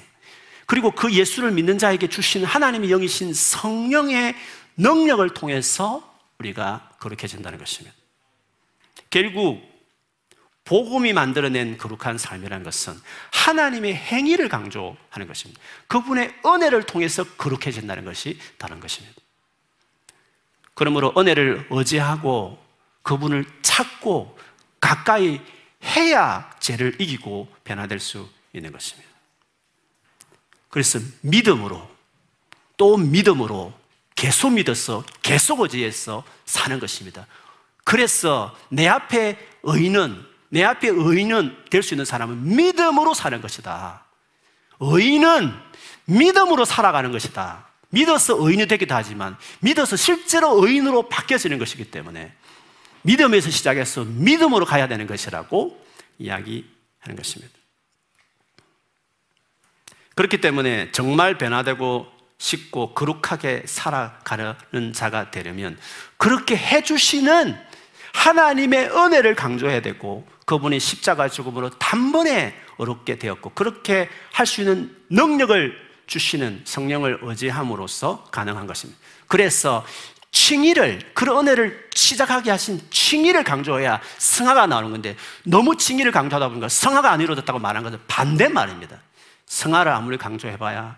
[0.65, 4.33] 그리고 그 예수를 믿는 자에게 주신 하나님의 영이신 성령의
[4.77, 7.93] 능력을 통해서 우리가 거룩해진다는 것입니다.
[9.09, 9.70] 결국
[10.63, 12.99] 복음이 만들어낸 거룩한 삶이라는 것은
[13.31, 15.61] 하나님의 행위를 강조하는 것입니다.
[15.87, 19.15] 그분의 은혜를 통해서 거룩해진다는 것이 다른 것입니다.
[20.73, 22.63] 그러므로 은혜를 의지하고
[23.01, 24.37] 그분을 찾고
[24.79, 25.41] 가까이
[25.83, 29.09] 해야 죄를 이기고 변화될 수 있는 것입니다.
[30.69, 31.89] 그래서 믿음으로
[32.77, 33.73] 또 믿음으로
[34.15, 37.27] 계속 믿어서 계속 의지해서 사는 것입니다.
[37.83, 44.03] 그래서 내 앞에 의인은 내 앞에 의인은 될 수 있는 사람은 믿음으로 사는 것이다.
[44.81, 45.53] 의인은
[46.05, 47.67] 믿음으로 살아가는 것이다.
[47.89, 52.33] 믿어서 의인이 되기도 하지만 믿어서 실제로 의인으로 바뀌어지는 것이기 때문에
[53.03, 55.85] 믿음에서 시작해서 믿음으로 가야 되는 것이라고
[56.19, 57.53] 이야기하는 것입니다.
[60.15, 65.77] 그렇기 때문에 정말 변화되고 싶고 거룩하게 살아가는 자가 되려면
[66.17, 67.57] 그렇게 해주시는
[68.13, 75.91] 하나님의 은혜를 강조해야 되고 그분이 십자가 죽음으로 단번에 어렵게 되었고 그렇게 할 수 있는 능력을
[76.07, 78.99] 주시는 성령을 의지함으로써 가능한 것입니다.
[79.27, 79.85] 그래서
[80.31, 87.11] 칭의를 그런 은혜를 시작하게 하신 칭의를 강조해야 성화가 나오는 건데 너무 칭의를 강조하다 보니까 성화가
[87.11, 88.97] 안 이루어졌다고 말한 것은 반대 말입니다.
[89.45, 90.97] 성화를 아무리 강조해봐야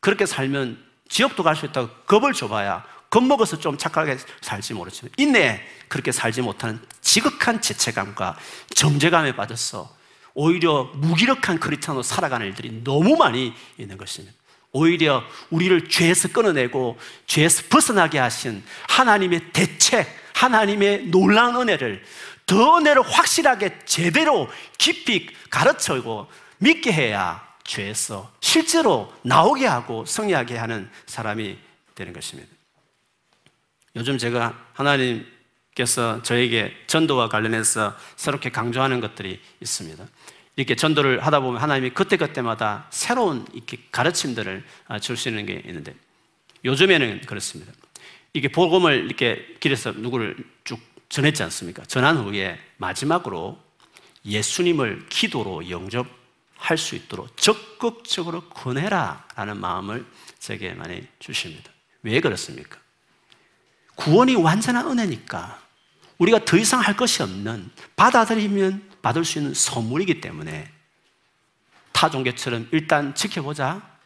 [0.00, 6.12] 그렇게 살면 지옥도 갈 수 있다고 겁을 줘봐야 겁먹어서 좀 착하게 살지 모르지만 인내 그렇게
[6.12, 8.36] 살지 못하는 지극한 죄책감과
[8.74, 9.94] 정죄감에 빠져서
[10.34, 14.36] 오히려 무기력한 크리스찬으로 살아가는 일들이 너무 많이 있는 것입니다.
[14.72, 22.04] 오히려 우리를 죄에서 끊어내고 죄에서 벗어나게 하신 하나님의 대책, 하나님의 놀라운 은혜를
[22.44, 31.58] 더 은혜를 확실하게 제대로 깊이 가르쳐고 믿게 해야 죄에서 실제로 나오게 하고 승리하게 하는 사람이
[31.94, 32.55] 되는 것입니다.
[33.96, 40.06] 요즘 제가 하나님께서 저에게 전도와 관련해서 새롭게 강조하는 것들이 있습니다.
[40.56, 45.94] 이렇게 전도를 하다 보면 하나님이 그때그때마다 새로운 이렇게 가르침들을 아, 줄수 있는 게 있는데
[46.64, 47.72] 요즘에는 그렇습니다.
[48.34, 50.78] 이게 복음을 이렇게 길에서 누구를 쭉
[51.08, 51.84] 전했지 않습니까?
[51.84, 53.58] 전한 후에 마지막으로
[54.26, 60.04] 예수님을 기도로 영접할 수 있도록 적극적으로 권해라 라는 마음을
[60.38, 61.70] 제게 많이 주십니다.
[62.02, 62.78] 왜 그렇습니까?
[63.96, 65.60] 구원이 완전한 은혜니까
[66.18, 70.70] 우리가 더 이상 할 것이 없는 받아들이면 받을 수 있는 선물이기 때문에
[71.92, 73.96] 타종교처럼 일단 지켜보자.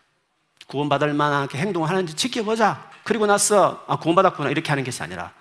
[0.66, 2.90] 구원받을 만하게 행동하는지 지켜보자.
[3.02, 5.32] 그리고 나서 아, 구원받았구나 이렇게 하는 것이 아니라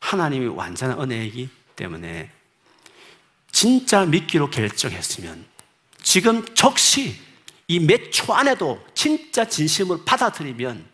[0.00, 2.30] 하나님이 완전한 은혜이기 때문에
[3.50, 5.46] 진짜 믿기로 결정했으면
[6.02, 7.18] 지금 적시
[7.68, 10.84] 이 몇 초 안에도 진짜 진심을 받아들이면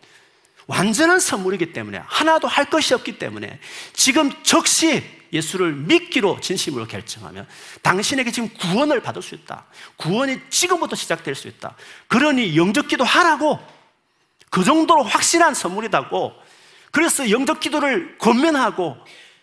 [0.67, 3.59] 완전한 선물이기 때문에 하나도 할 것이 없기 때문에
[3.93, 7.47] 지금 적시 예수를 믿기로 진심으로 결정하면
[7.81, 9.65] 당신에게 지금 구원을 받을 수 있다.
[9.95, 11.75] 구원이 지금부터 시작될 수 있다.
[12.07, 13.59] 그러니 영적 기도 하라고
[14.49, 16.33] 그 정도로 확실한 선물이다고
[16.91, 18.97] 그래서 영적 기도를 권면하고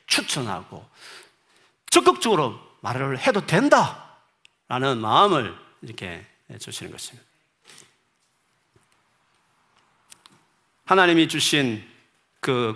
[0.07, 0.87] 추천하고
[1.91, 4.05] 적극적으로 말을 해도 된다.
[4.69, 6.27] 라는 마음을 이렇게
[6.59, 7.28] 주시는 것입니다.
[10.89, 11.87] 하나님이 주신
[12.41, 12.75] 그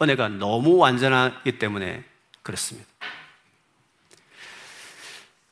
[0.00, 2.02] 은혜가 너무 완전하기 때문에
[2.42, 2.88] 그렇습니다.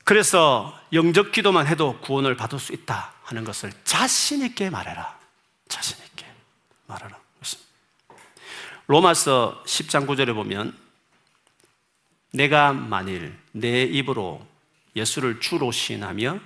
[0.04, 5.18] 그래서 영적 기도만 해도 구원을 받을 수 있다 하는 것을 자신 있게 말해라.
[5.68, 6.24] 자신 있게
[6.86, 7.18] 말하라.
[8.86, 10.74] 로마서 10장 9절에 보면
[12.32, 14.46] 내가 만일 내 입으로
[14.96, 16.40] 예수를 주로 시인하며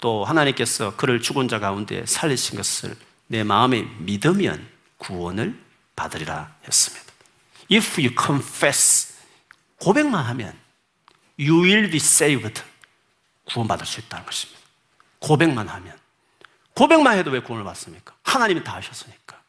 [0.00, 2.96] 또 하나님께서 그를 죽은 자 가운데 살리신 것을
[3.26, 5.58] 내 마음에 믿으면 구원을
[5.94, 7.12] 받으리라 했습니다.
[7.70, 9.14] If you confess,
[9.80, 10.56] 고백만 하면
[11.38, 12.62] you will be saved.
[13.44, 14.60] 구원받을 수 있다는 것입니다.
[15.18, 15.96] 고백만 하면.
[16.74, 18.14] 고백만 해도 왜 구원을 받습니까?
[18.22, 19.40] 하나님이 다 하셨으니까.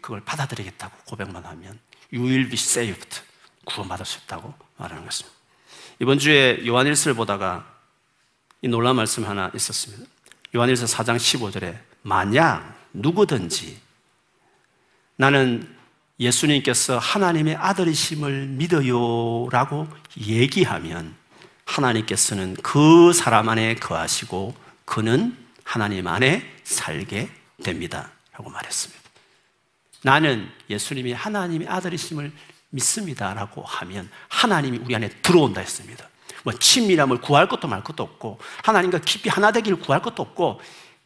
[0.00, 1.78] 그걸 받아들이겠다고 고백만 하면
[2.12, 3.20] you will be saved.
[3.64, 5.36] 구원받을 수 있다고 말하는 것입니다.
[6.00, 7.72] 이번 주에 요한일서를 보다가
[8.60, 10.04] 이 놀라운 말씀 하나 있었습니다.
[10.54, 13.80] 요한일서 4장 15절에 만약 누구든지
[15.16, 15.68] 나는
[16.18, 21.14] 예수님께서 하나님의 아들이심을 믿어요 라고 얘기하면
[21.64, 27.30] 하나님께서는 그 사람 안에 거하시고 그는 하나님 안에 살게
[27.62, 28.10] 됩니다.
[28.32, 29.02] 라고 말했습니다.
[30.02, 32.32] 나는 예수님이 하나님의 아들이심을
[32.70, 33.34] 믿습니다.
[33.34, 36.08] 라고 하면 하나님이 우리 안에 들어온다 했습니다.
[36.44, 40.60] 뭐 친밀함을 구할 것도 말 것도 없고 하나님과 깊이 하나 되기를 구할 것도 없고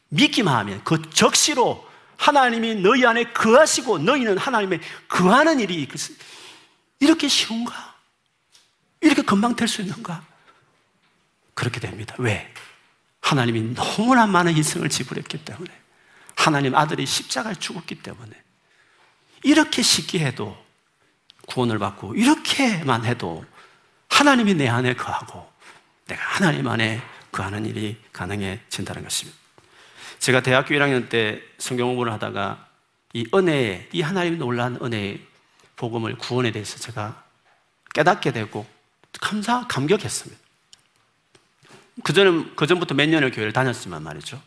[0.09, 1.87] 믿기만 하면 그 적시로
[2.17, 5.87] 하나님이 너희 안에 거하시고 너희는 하나님의 거하는 일이
[6.99, 7.95] 이렇게 쉬운가?
[9.01, 10.23] 이렇게 금방 될 수 있는가?
[11.53, 12.15] 그렇게 됩니다.
[12.17, 12.51] 왜?
[13.21, 15.71] 하나님이 너무나 많은 희생을 지불했기 때문에
[16.35, 18.31] 하나님 아들이 십자가에 죽었기 때문에
[19.43, 20.57] 이렇게 쉽게 해도
[21.47, 23.45] 구원을 받고 이렇게만 해도
[24.09, 25.51] 하나님이 내 안에 거하고
[26.07, 27.01] 내가 하나님 안에
[27.31, 29.37] 거하는 일이 가능해진다는 것입니다.
[30.19, 32.67] 제가 대학교 1학년 때 성경 공부를 하다가
[33.13, 35.21] 이 은혜의, 이 하나님의 놀라운 은혜의
[35.75, 37.23] 복음을 구원에 대해서 제가
[37.93, 38.65] 깨닫게 되고
[39.19, 40.41] 감사, 감격했습니다.
[42.03, 44.41] 그전은, 그전부터 몇 년을 교회를 다녔지만 말이죠.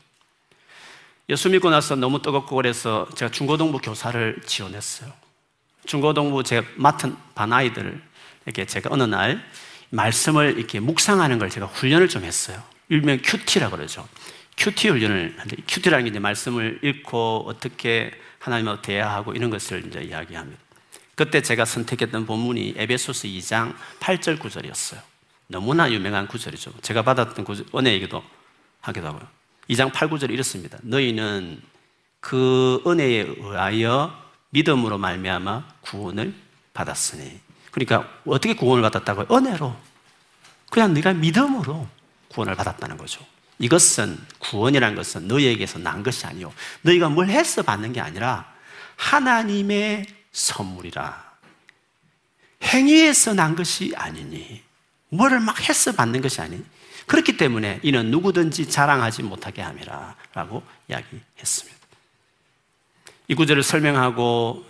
[1.29, 5.13] 예수 믿고 나서 너무 뜨겁고 그래서 제가 중고등부 교사를 지원했어요.
[5.87, 9.45] 중고등부 제가 맡은 반 아이들에게 제가 어느 날
[9.91, 12.63] 말씀을 이렇게 묵상하는 걸 제가 훈련을 좀 했어요.
[12.89, 14.09] 일명 QT라 그러죠.
[14.61, 20.61] QT 훈련을 하는데 QT라는 게 이제 말씀을 읽고 어떻게 하나님하고 대화하고 이런 것을 이제 이야기합니다.
[21.15, 25.01] 그때 제가 선택했던 본문이 에베소서 2장 8절 9절이었어요.
[25.47, 26.75] 너무나 유명한 구절이죠.
[26.83, 28.23] 제가 받았던 구절, 은혜이기도
[28.83, 29.27] 하기도 하고요.
[29.71, 30.79] 2장 8, 9절이 이렇습니다.
[30.83, 31.63] 너희는
[32.21, 34.15] 그 은혜에 의하여
[34.51, 36.35] 믿음으로 말미암아 구원을
[36.75, 37.41] 받았으니.
[37.71, 39.27] 그러니까 어떻게 구원을 받았다고요?
[39.31, 39.75] 은혜로.
[40.71, 41.89] 그냥 네가 믿음으로
[42.29, 43.25] 구원을 받았다는 거죠.
[43.61, 46.53] 이것은 구원이라는 것은 너희에게서 난 것이 아니요.
[46.81, 48.51] 너희가 뭘 해서 받는 게 아니라
[48.97, 51.31] 하나님의 선물이라.
[52.63, 54.63] 행위에서 난 것이 아니니.
[55.11, 56.65] 뭐를 막 해서 받는 것이 아니니.
[57.07, 60.17] 그렇기 때문에 이는 누구든지 자랑하지 못하게 함이라.
[60.33, 61.79] 라고 이야기했습니다.
[63.29, 64.65] 이 구절을 설명하고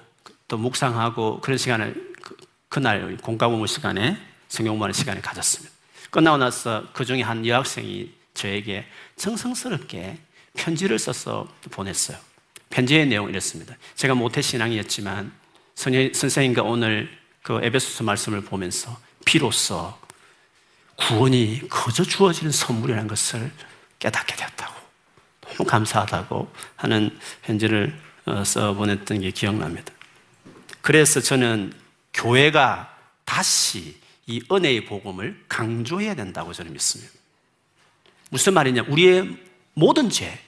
[0.48, 2.36] 또 묵상하고 그런 시간을 그,
[2.68, 5.72] 그날 공과공부 시간에 성경 공부하는 시간을 가졌습니다.
[6.10, 10.18] 끝나고 나서 그 중에 한 여학생이 저에게 정성스럽게
[10.54, 12.18] 편지를 써서 보냈어요.
[12.70, 13.76] 편지의 내용이 이렇습니다.
[13.96, 15.32] 제가 모태신앙이었지만
[15.74, 17.10] 선생님과 오늘
[17.42, 19.94] 그 에베소서 말씀을 보면서 비로소
[20.96, 23.50] 구원이 거저 주어지는 선물이라는 것을
[23.98, 24.74] 깨닫게 되었다고
[25.40, 29.92] 너무 감사하다고 하는 편지를 어, 써 보냈던 게 기억납니다.
[30.82, 31.72] 그래서 저는
[32.12, 37.12] 교회가 다시 이 은혜의 복음을 강조해야 된다고 저는 믿습니다.
[38.30, 38.84] 무슨 말이냐?
[38.88, 39.36] 우리의
[39.74, 40.38] 모든 죄,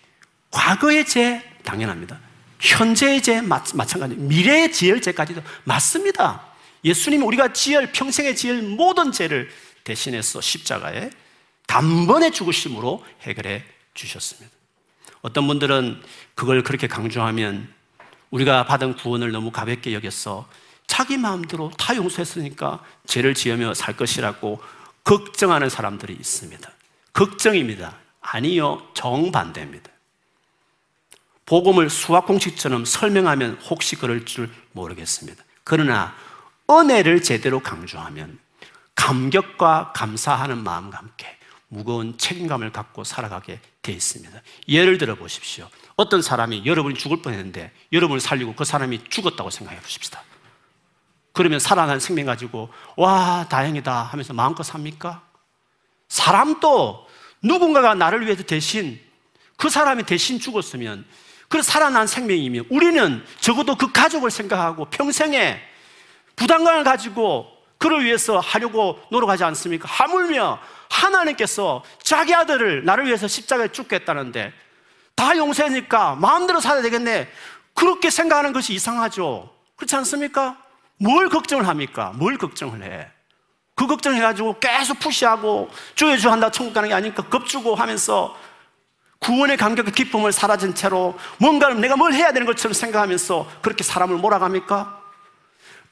[0.50, 2.18] 과거의 죄 당연합니다.
[2.60, 6.46] 현재의 죄 마찬가지, 미래의 지을 죄까지도 맞습니다.
[6.84, 9.50] 예수님이 우리가 지을 평생에 지을 모든 죄를
[9.84, 11.10] 대신해서 십자가에
[11.66, 13.64] 단번에 죽으심으로 해결해
[13.94, 14.50] 주셨습니다.
[15.22, 16.02] 어떤 분들은
[16.34, 17.72] 그걸 그렇게 강조하면
[18.30, 20.48] 우리가 받은 구원을 너무 가볍게 여겼어
[20.86, 24.60] 자기 마음대로 다 용서했으니까 죄를 지으며 살 것이라고
[25.04, 26.70] 걱정하는 사람들이 있습니다.
[27.12, 27.96] 걱정입니다.
[28.20, 29.90] 아니요, 정반대입니다.
[31.44, 35.42] 복음을 수학 공식처럼 설명하면 혹시 그럴 줄 모르겠습니다.
[35.64, 36.14] 그러나
[36.70, 38.38] 은혜를 제대로 강조하면
[38.94, 41.36] 감격과 감사하는 마음과 함께
[41.68, 44.40] 무거운 책임감을 갖고 살아가게 되어 있습니다.
[44.68, 45.68] 예를 들어 보십시오.
[45.96, 50.22] 어떤 사람이 여러분이 죽을 뻔했는데 여러분을 살리고 그 사람이 죽었다고 생각해 보십시다.
[51.32, 55.22] 그러면 살아난 생명 가지고 와 다행이다 하면서 마음껏 삽니까?
[56.12, 57.06] 사람도
[57.40, 59.00] 누군가가 나를 위해서 대신
[59.56, 61.06] 그 사람이 대신 죽었으면
[61.48, 65.58] 그 살아난 생명이면 우리는 적어도 그 가족을 생각하고 평생에
[66.36, 67.46] 부담감을 가지고
[67.78, 69.88] 그를 위해서 하려고 노력하지 않습니까?
[69.88, 70.58] 하물며
[70.90, 74.52] 하나님께서 자기 아들을 나를 위해서 십자가에 죽겠다는데
[75.14, 77.26] 다 용서니까 마음대로 살아야 되겠네.
[77.72, 79.50] 그렇게 생각하는 것이 이상하죠.
[79.76, 80.62] 그렇지 않습니까?
[80.98, 82.12] 뭘 걱정을 합니까?
[82.16, 83.10] 뭘 걱정을 해?
[83.74, 88.36] 그 걱정해가지고 계속 푸시하고 주여주 한다 천국 가는 게 아니니까 겁주고 하면서
[89.18, 95.00] 구원의 감격과 기쁨을 사라진 채로 뭔가를 내가 뭘 해야 되는 것처럼 생각하면서 그렇게 사람을 몰아갑니까?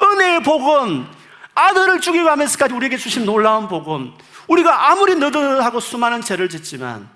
[0.02, 1.08] 은혜의 복음,
[1.54, 4.12] 아들을 죽이고 하면서까지 우리에게 주신 놀라운 복음,
[4.48, 7.08] 우리가 아무리 너덜하고 수많은 죄를 짓지만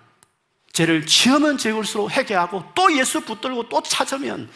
[0.72, 4.48] 죄를 지으면 지을수록 회개하고 또 예수 붙들고 또 찾으면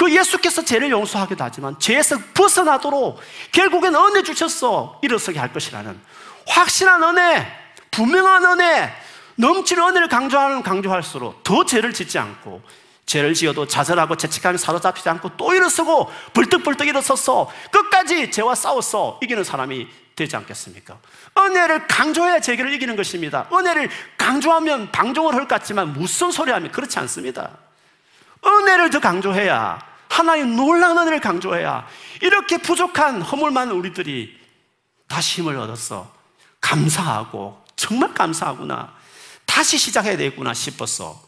[0.00, 3.20] 그 예수께서 죄를 용서하기도 하지만 죄에서 벗어나도록
[3.52, 6.00] 결국엔 은혜 주셨어 일어서게 할 것이라는
[6.46, 7.46] 확실한 은혜,
[7.90, 8.90] 분명한 은혜,
[9.34, 12.62] 넘치는 은혜를 강조하면 강조할수록 더 죄를 짓지 않고
[13.04, 19.86] 죄를 지어도 좌절하고 죄책감에 사로잡히지 않고 또 일어서고 벌떡벌떡 일어서서 끝까지 죄와 싸워서 이기는 사람이
[20.16, 20.98] 되지 않겠습니까?
[21.36, 23.50] 은혜를 강조해야 죄를 이기는 것입니다.
[23.52, 27.50] 은혜를 강조하면 방종을 할 것 같지만 무슨 소리 하면 그렇지 않습니다.
[28.42, 31.86] 은혜를 더 강조해야 하나님 놀라운 은혜를 강조해야
[32.20, 34.38] 이렇게 부족한 허물 많은 우리들이
[35.06, 36.12] 다시 힘을 얻어서
[36.60, 38.92] 감사하고 정말 감사하구나
[39.46, 41.22] 다시 시작해야 되겠구나 싶어서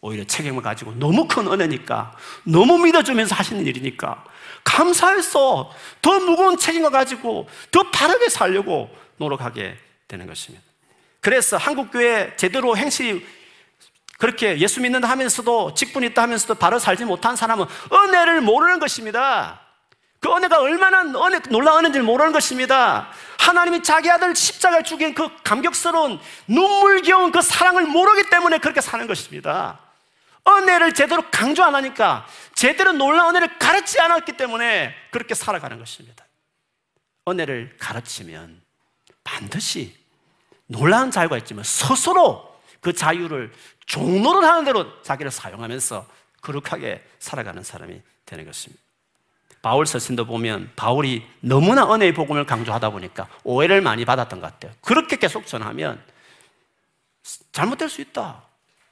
[0.00, 4.24] 오히려 책임을 가지고 너무 큰 은혜니까 너무 믿어주면서 하시는 일이니까
[4.64, 5.70] 감사해서
[6.00, 9.76] 더 무거운 책임을 가지고 더 바르게 살려고 노력하게
[10.08, 10.64] 되는 것입니다.
[11.20, 13.24] 그래서 한국교회 제대로 행실
[14.22, 19.60] 그렇게 예수 믿는다 하면서도 직분 있다 하면서도 바로 살지 못한 사람은 은혜를 모르는 것입니다.
[20.20, 23.10] 그 은혜가 얼마나 은혜, 놀라운 은혜인지 모르는 것입니다.
[23.40, 29.80] 하나님이 자기 아들 십자가에 죽인 그 감격스러운 눈물겨운 그 사랑을 모르기 때문에 그렇게 사는 것입니다.
[30.46, 36.24] 은혜를 제대로 강조 안 하니까 제대로 놀라운 은혜를 가르치 않았기 때문에 그렇게 살아가는 것입니다.
[37.26, 38.62] 은혜를 가르치면
[39.24, 39.96] 반드시
[40.68, 43.52] 놀라운 자유가 있지만 스스로 그 자유를
[43.92, 46.06] 종로를 하는 대로 자기를 사용하면서
[46.40, 48.82] 거룩하게 살아가는 사람이 되는 것입니다.
[49.60, 54.72] 바울 서신도 보면 바울이 너무나 은혜의 복음을 강조하다 보니까 오해를 많이 받았던 것 같아요.
[54.80, 56.02] 그렇게 계속 전하면
[57.52, 58.42] 잘못될 수 있다.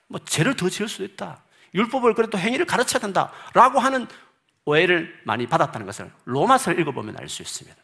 [0.07, 1.41] 뭐 죄를 더 지을 수도 있다.
[1.75, 3.33] 율법을 그래도 행위를 가르쳐야 된다.
[3.55, 4.07] 라고 하는
[4.67, 7.75] 오해를 많이 받았다는 것을 로마서를 읽어보면 알 수 있습니다.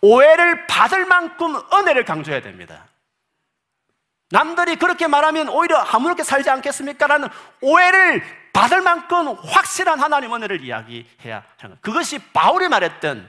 [0.00, 2.87] 오해를 받을 만큼 은혜를 강조해야 됩니다.
[4.30, 7.06] 남들이 그렇게 말하면 오히려 아무렇게 살지 않겠습니까?
[7.06, 7.28] 라는
[7.60, 8.22] 오해를
[8.52, 11.82] 받을 만큼 확실한 하나님 은혜를 이야기해야 하는 것.
[11.82, 13.28] 그것이 바울이 말했던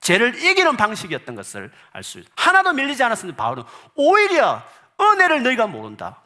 [0.00, 2.30] 죄를 이기는 방식이었던 것을 알 수 있어요.
[2.36, 3.64] 하나도 밀리지 않았는데 바울은
[3.94, 4.62] 오히려
[5.00, 6.22] 은혜를 너희가 모른다.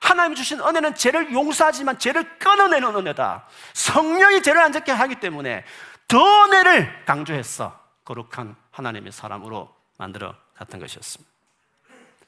[0.00, 3.46] 하나님 주신 은혜는 죄를 용서하지만 죄를 끊어내는 은혜다.
[3.74, 5.64] 성령이 죄를 안 짓게 하기 때문에
[6.06, 7.78] 더 은혜를 강조했어.
[8.04, 11.37] 거룩한 하나님의 사람으로 만들어 갔던 것이었습니다.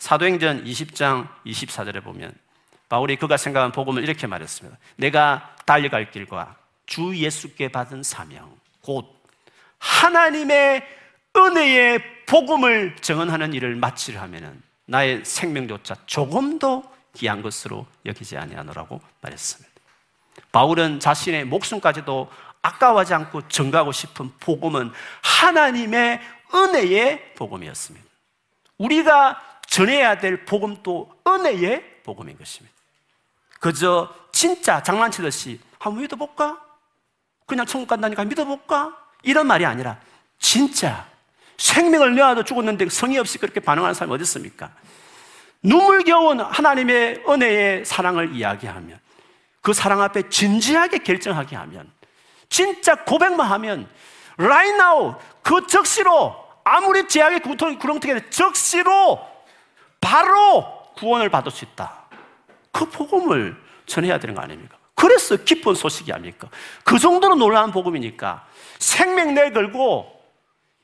[0.01, 2.33] 사도행전 20장 24절에 보면
[2.89, 4.77] 바울이 그가 생각한 복음을 이렇게 말했습니다.
[4.97, 9.07] 내가 달려갈 길과 주 예수께 받은 사명, 곧
[9.79, 10.85] 하나님의
[11.37, 16.83] 은혜의 복음을 정언하는 일을 마치려 하면은 나의 생명조차 조금도
[17.15, 19.71] 귀한 것으로 여기지 아니하노라고 말했습니다.
[20.51, 22.29] 바울은 자신의 목숨까지도
[22.63, 24.91] 아까워하지 않고 증가하고 싶은 복음은
[25.23, 26.21] 하나님의
[26.55, 28.07] 은혜의 복음이었습니다.
[28.79, 32.75] 우리가 전해야 될 복음도 은혜의 복음인 것입니다.
[33.61, 36.61] 그저 진짜 장난치듯이 한번 믿어볼까?
[37.47, 38.97] 그냥 천국 간다니까 믿어볼까?
[39.23, 39.99] 이런 말이 아니라
[40.39, 41.07] 진짜
[41.57, 44.73] 생명을 내어도 죽었는데 성의 없이 그렇게 반응하는 사람이 어디 있습니까?
[45.63, 48.99] 눈물겨운 하나님의 은혜의 사랑을 이야기하면
[49.61, 51.89] 그 사랑 앞에 진지하게 결정하게 하면
[52.49, 53.89] 진짜 고백만 하면
[54.37, 59.30] right now 그 적시로 아무리 제약의 구렁텅이 적시로
[60.01, 62.07] 바로 구원을 받을 수 있다.
[62.73, 64.77] 그 복음을 전해야 되는 거 아닙니까?
[64.95, 66.49] 그래서 기쁜 소식이 아닙니까?
[66.85, 68.47] 그 정도로 놀라운 복음이니까
[68.79, 70.21] 생명 내걸고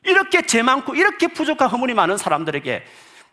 [0.04, 2.84] 이렇게 죄 많고 이렇게 부족한 허물이 많은 사람들에게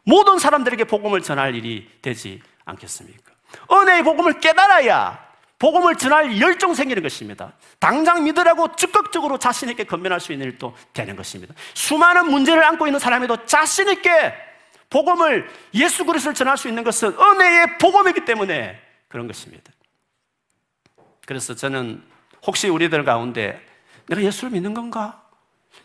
[0.04, 3.32] 모든 사람들에게 복음을 전할 일이 되지 않겠습니까?
[3.72, 5.24] 은혜의 복음을 깨달아야
[5.60, 7.54] 복음을 전할 열정 생기는 것입니다.
[7.80, 11.54] 당장 믿으라고 적극적으로 자신있게 건면할 수 있는 일도 되는 것입니다.
[11.74, 14.34] 수많은 문제를 안고 있는 사람에도 자신있게
[14.94, 19.72] 복음을 예수 그리스도를 전할 수 있는 것은 은혜의 복음이기 때문에 그런 것입니다.
[21.26, 22.04] 그래서 저는
[22.46, 23.60] 혹시 우리들 가운데
[24.06, 25.24] 내가 예수를 믿는 건가?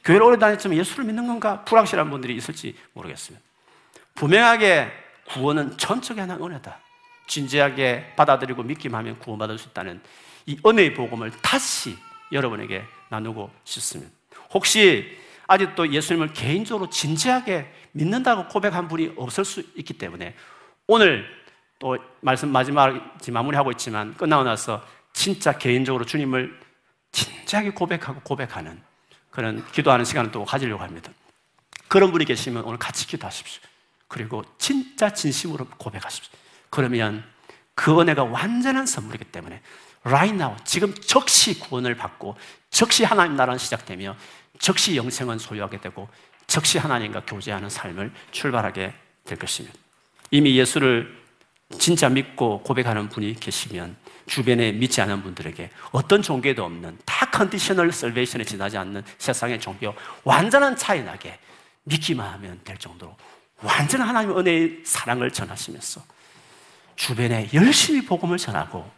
[0.04, 1.64] 교회를 오래 다녔지만 예수를 믿는 건가?
[1.64, 3.42] 불확실한 분들이 있을지 모르겠습니다.
[4.14, 4.92] 분명하게
[5.28, 6.78] 구원은 전적인 하나의 은혜다.
[7.28, 10.02] 진지하게 받아들이고 믿기만 하면 구원받을 수 있다는
[10.44, 11.96] 이 은혜의 복음을 다시
[12.30, 14.12] 여러분에게 나누고 싶습니다.
[14.52, 20.34] 혹시 아직도 예수님을 개인적으로 진지하게 믿는다고 고백한 분이 없을 수 있기 때문에
[20.86, 21.26] 오늘
[21.78, 26.58] 또 말씀 마지막 마무리하고 있지만 끝나고 나서 진짜 개인적으로 주님을
[27.12, 28.80] 진지하게 고백하고 고백하는
[29.30, 31.12] 그런 기도하는 시간을 또 가지려고 합니다.
[31.88, 33.62] 그런 분이 계시면 오늘 같이 기도하십시오.
[34.08, 36.32] 그리고 진짜 진심으로 고백하십시오.
[36.70, 37.24] 그러면
[37.74, 39.62] 그 은혜가 완전한 선물이기 때문에
[40.02, 42.36] right now 지금 즉시 구원을 받고
[42.70, 44.16] 즉시 하나님 나라는 시작되며
[44.58, 46.08] 즉시 영생은 소유하게 되고
[46.48, 48.92] 즉시 하나님과 교제하는 삶을 출발하게
[49.24, 49.78] 될 것입니다.
[50.32, 51.16] 이미 예수를
[51.78, 53.96] 진짜 믿고 고백하는 분이 계시면
[54.26, 59.94] 주변에 믿지 않은 분들에게 어떤 종교도 없는 다 컨디셔널 설베이션에 지나지 않는 세상의 종교
[60.24, 61.38] 완전한 차이 나게
[61.84, 63.14] 믿기만 하면 될 정도로
[63.60, 66.02] 완전한 하나님의 은혜의 사랑을 전하시면서
[66.96, 68.90] 주변에 열심히 복음을 전하고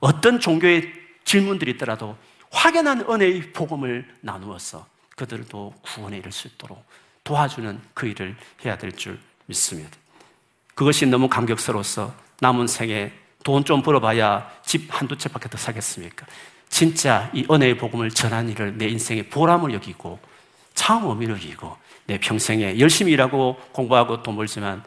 [0.00, 0.92] 어떤 종교의
[1.24, 2.16] 질문들이 있더라도
[2.50, 4.86] 확연한 은혜의 복음을 나누어서
[5.20, 6.82] 그들도 구원에 이를 수 있도록
[7.24, 9.90] 도와주는 그 일을 해야 될 줄 믿습니다.
[10.74, 13.12] 그것이 너무 감격스러워서 남은 생에
[13.44, 16.26] 돈 좀 벌어봐야 집 한두 채밖에 더 사겠습니까?
[16.70, 20.18] 진짜 이 은혜의 복음을 전한 일을 내 인생의 보람을 여기고
[20.74, 24.82] 참 의미를 여기고 내 평생에 열심히 일하고 공부하고 돈 벌지만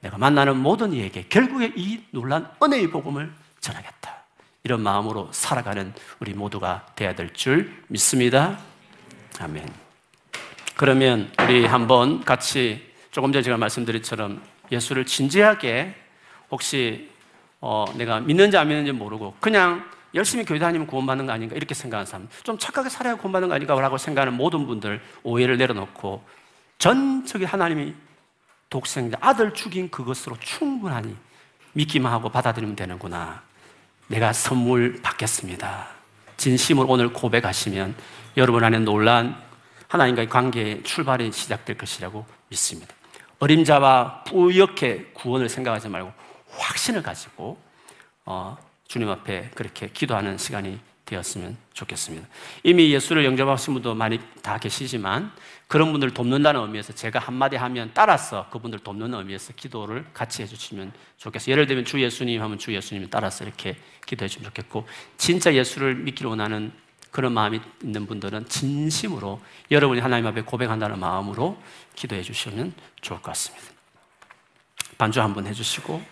[0.00, 4.16] 내가 만나는 모든 이에게 결국에 이 놀란 은혜의 복음을 전하겠다.
[4.64, 8.58] 이런 마음으로 살아가는 우리 모두가 되어야 될 줄 믿습니다.
[9.40, 9.66] 아멘.
[10.76, 15.94] 그러면 우리 한번 같이 조금 전에 제가 말씀드린처럼 예수를 진지하게
[16.50, 17.10] 혹시
[17.60, 19.84] 어, 내가 믿는지 안 믿는지 모르고 그냥
[20.14, 23.74] 열심히 교회 다니면 구원받는 거 아닌가 이렇게 생각하는 사람 좀 착하게 살아야 구원받는 거 아닌가
[23.80, 26.22] 라고 생각하는 모든 분들 오해를 내려놓고
[26.78, 27.94] 전적인 하나님이
[28.70, 31.16] 독생자 아들 죽인 그것으로 충분하니
[31.72, 33.42] 믿기만 하고 받아들이면 되는구나.
[34.08, 35.97] 내가 선물 받겠습니다.
[36.38, 37.94] 진심으로 오늘 고백하시면
[38.38, 39.36] 여러분 안에 놀란
[39.88, 42.94] 하나님과의 관계의 출발이 시작될 것이라고 믿습니다.
[43.40, 46.12] 어림잡아 뿌옇게 구원을 생각하지 말고
[46.50, 47.60] 확신을 가지고
[48.24, 50.78] 어, 주님 앞에 그렇게 기도하는 시간이
[51.08, 52.26] 되었으면 좋겠습니다.
[52.62, 55.32] 이미 예수를 영접하신 분도 많이 다 계시지만
[55.66, 61.52] 그런 분들 돕는다는 의미에서 제가 한마디 하면 따라서 그분들 돕는 의미에서 기도를 같이 해주시면 좋겠어요.
[61.52, 64.86] 예를 들면 주 예수님 하면 주 예수님 따라서 이렇게 기도해 주면 좋겠고
[65.16, 66.72] 진짜 예수를 믿기로 원하는
[67.10, 69.40] 그런 마음이 있는 분들은 진심으로
[69.70, 71.60] 여러분이 하나님 앞에 고백한다는 마음으로
[71.94, 73.64] 기도해 주시면 좋을 것 같습니다.
[74.98, 76.02] 반주 한번 해주시고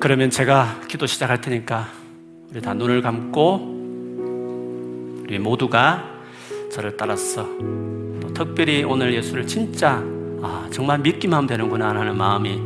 [0.00, 2.07] 그러면 제가 기도 시작할 테니까
[2.50, 3.76] 우리 다 눈을 감고
[5.22, 6.02] 우리 모두가
[6.72, 7.44] 저를 따라서
[8.22, 10.02] 또 특별히 오늘 예수를 진짜
[10.40, 12.58] 아, 정말 믿기만 되는구나 하는 마음이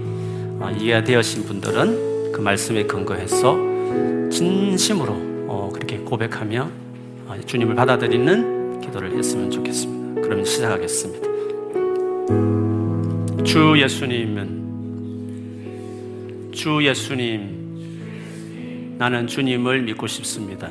[0.61, 3.57] 아, 이해가 되어진 분들은 그 말씀에 근거해서
[4.31, 5.13] 진심으로
[5.49, 6.71] 어, 그렇게 고백하며
[7.27, 10.21] 어, 주님을 받아들이는 기도를 했으면 좋겠습니다.
[10.23, 11.33] 그러면 시작하겠습니다.
[13.43, 14.63] 주 예수님은
[16.53, 17.62] 주 예수님
[19.03, 20.71] 나는 주님을 믿고 싶습니다.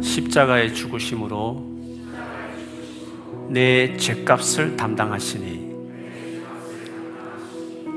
[0.00, 1.66] 십자가의 죽으심으로
[3.48, 5.68] 내 죄값을 담당하시니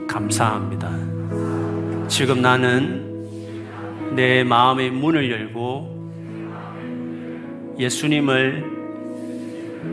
[0.08, 0.90] 감사합니다.
[2.08, 5.94] 지금 나는 내 마음의 문을 열고
[7.78, 8.66] 예수님을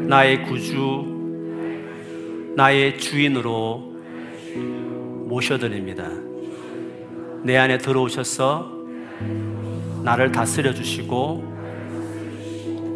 [0.08, 1.04] 나의 구주,
[2.56, 3.94] 나의 주인으로
[5.28, 6.29] 모셔드립니다.
[7.42, 8.70] 내 안에 들어오셔서
[10.02, 11.60] 나를 다스려 주시고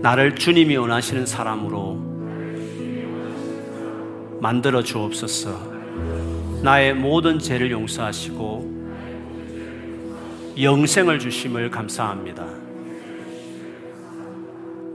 [0.02, 1.94] 나를 주님이 원하시는 사람으로
[4.40, 5.72] 만들어 주옵소서.
[6.62, 8.74] 나의 모든 죄를 용서하시고
[10.60, 12.46] 영생을 주심을 감사합니다.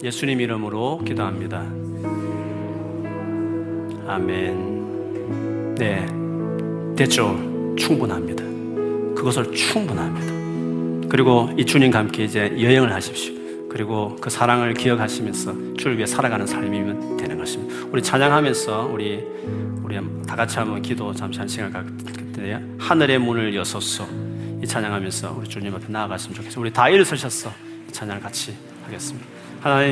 [0.04, 1.62] 예수님 이름으로 기도합니다.
[4.08, 5.76] 아멘.
[5.76, 6.06] 네.
[6.96, 7.76] 됐죠.
[7.78, 8.49] 충분합니다.
[9.20, 11.10] 그것을 충분합니다.
[11.10, 13.34] 그리고 이 주님과 함께 이제 여행을 하십시오.
[13.70, 17.86] 그리고 그 사랑을 기억하시면서 주를 위해 살아가는 삶이면 되는 것입니다.
[17.92, 19.24] 우리 찬양하면서 우리
[19.84, 22.62] 우리 다 같이 한번 기도 잠시 한 시간 갖을 텐데요.
[22.80, 24.08] 하늘의 문을 여소서
[24.64, 26.62] 이 찬양하면서 우리 주님 앞에 나아갔으면 좋겠습니다.
[26.62, 27.52] 우리 다 일어서셔서
[27.90, 28.56] 이 찬양을 같이
[28.86, 29.28] 하겠습니다.
[29.60, 29.88] 하나님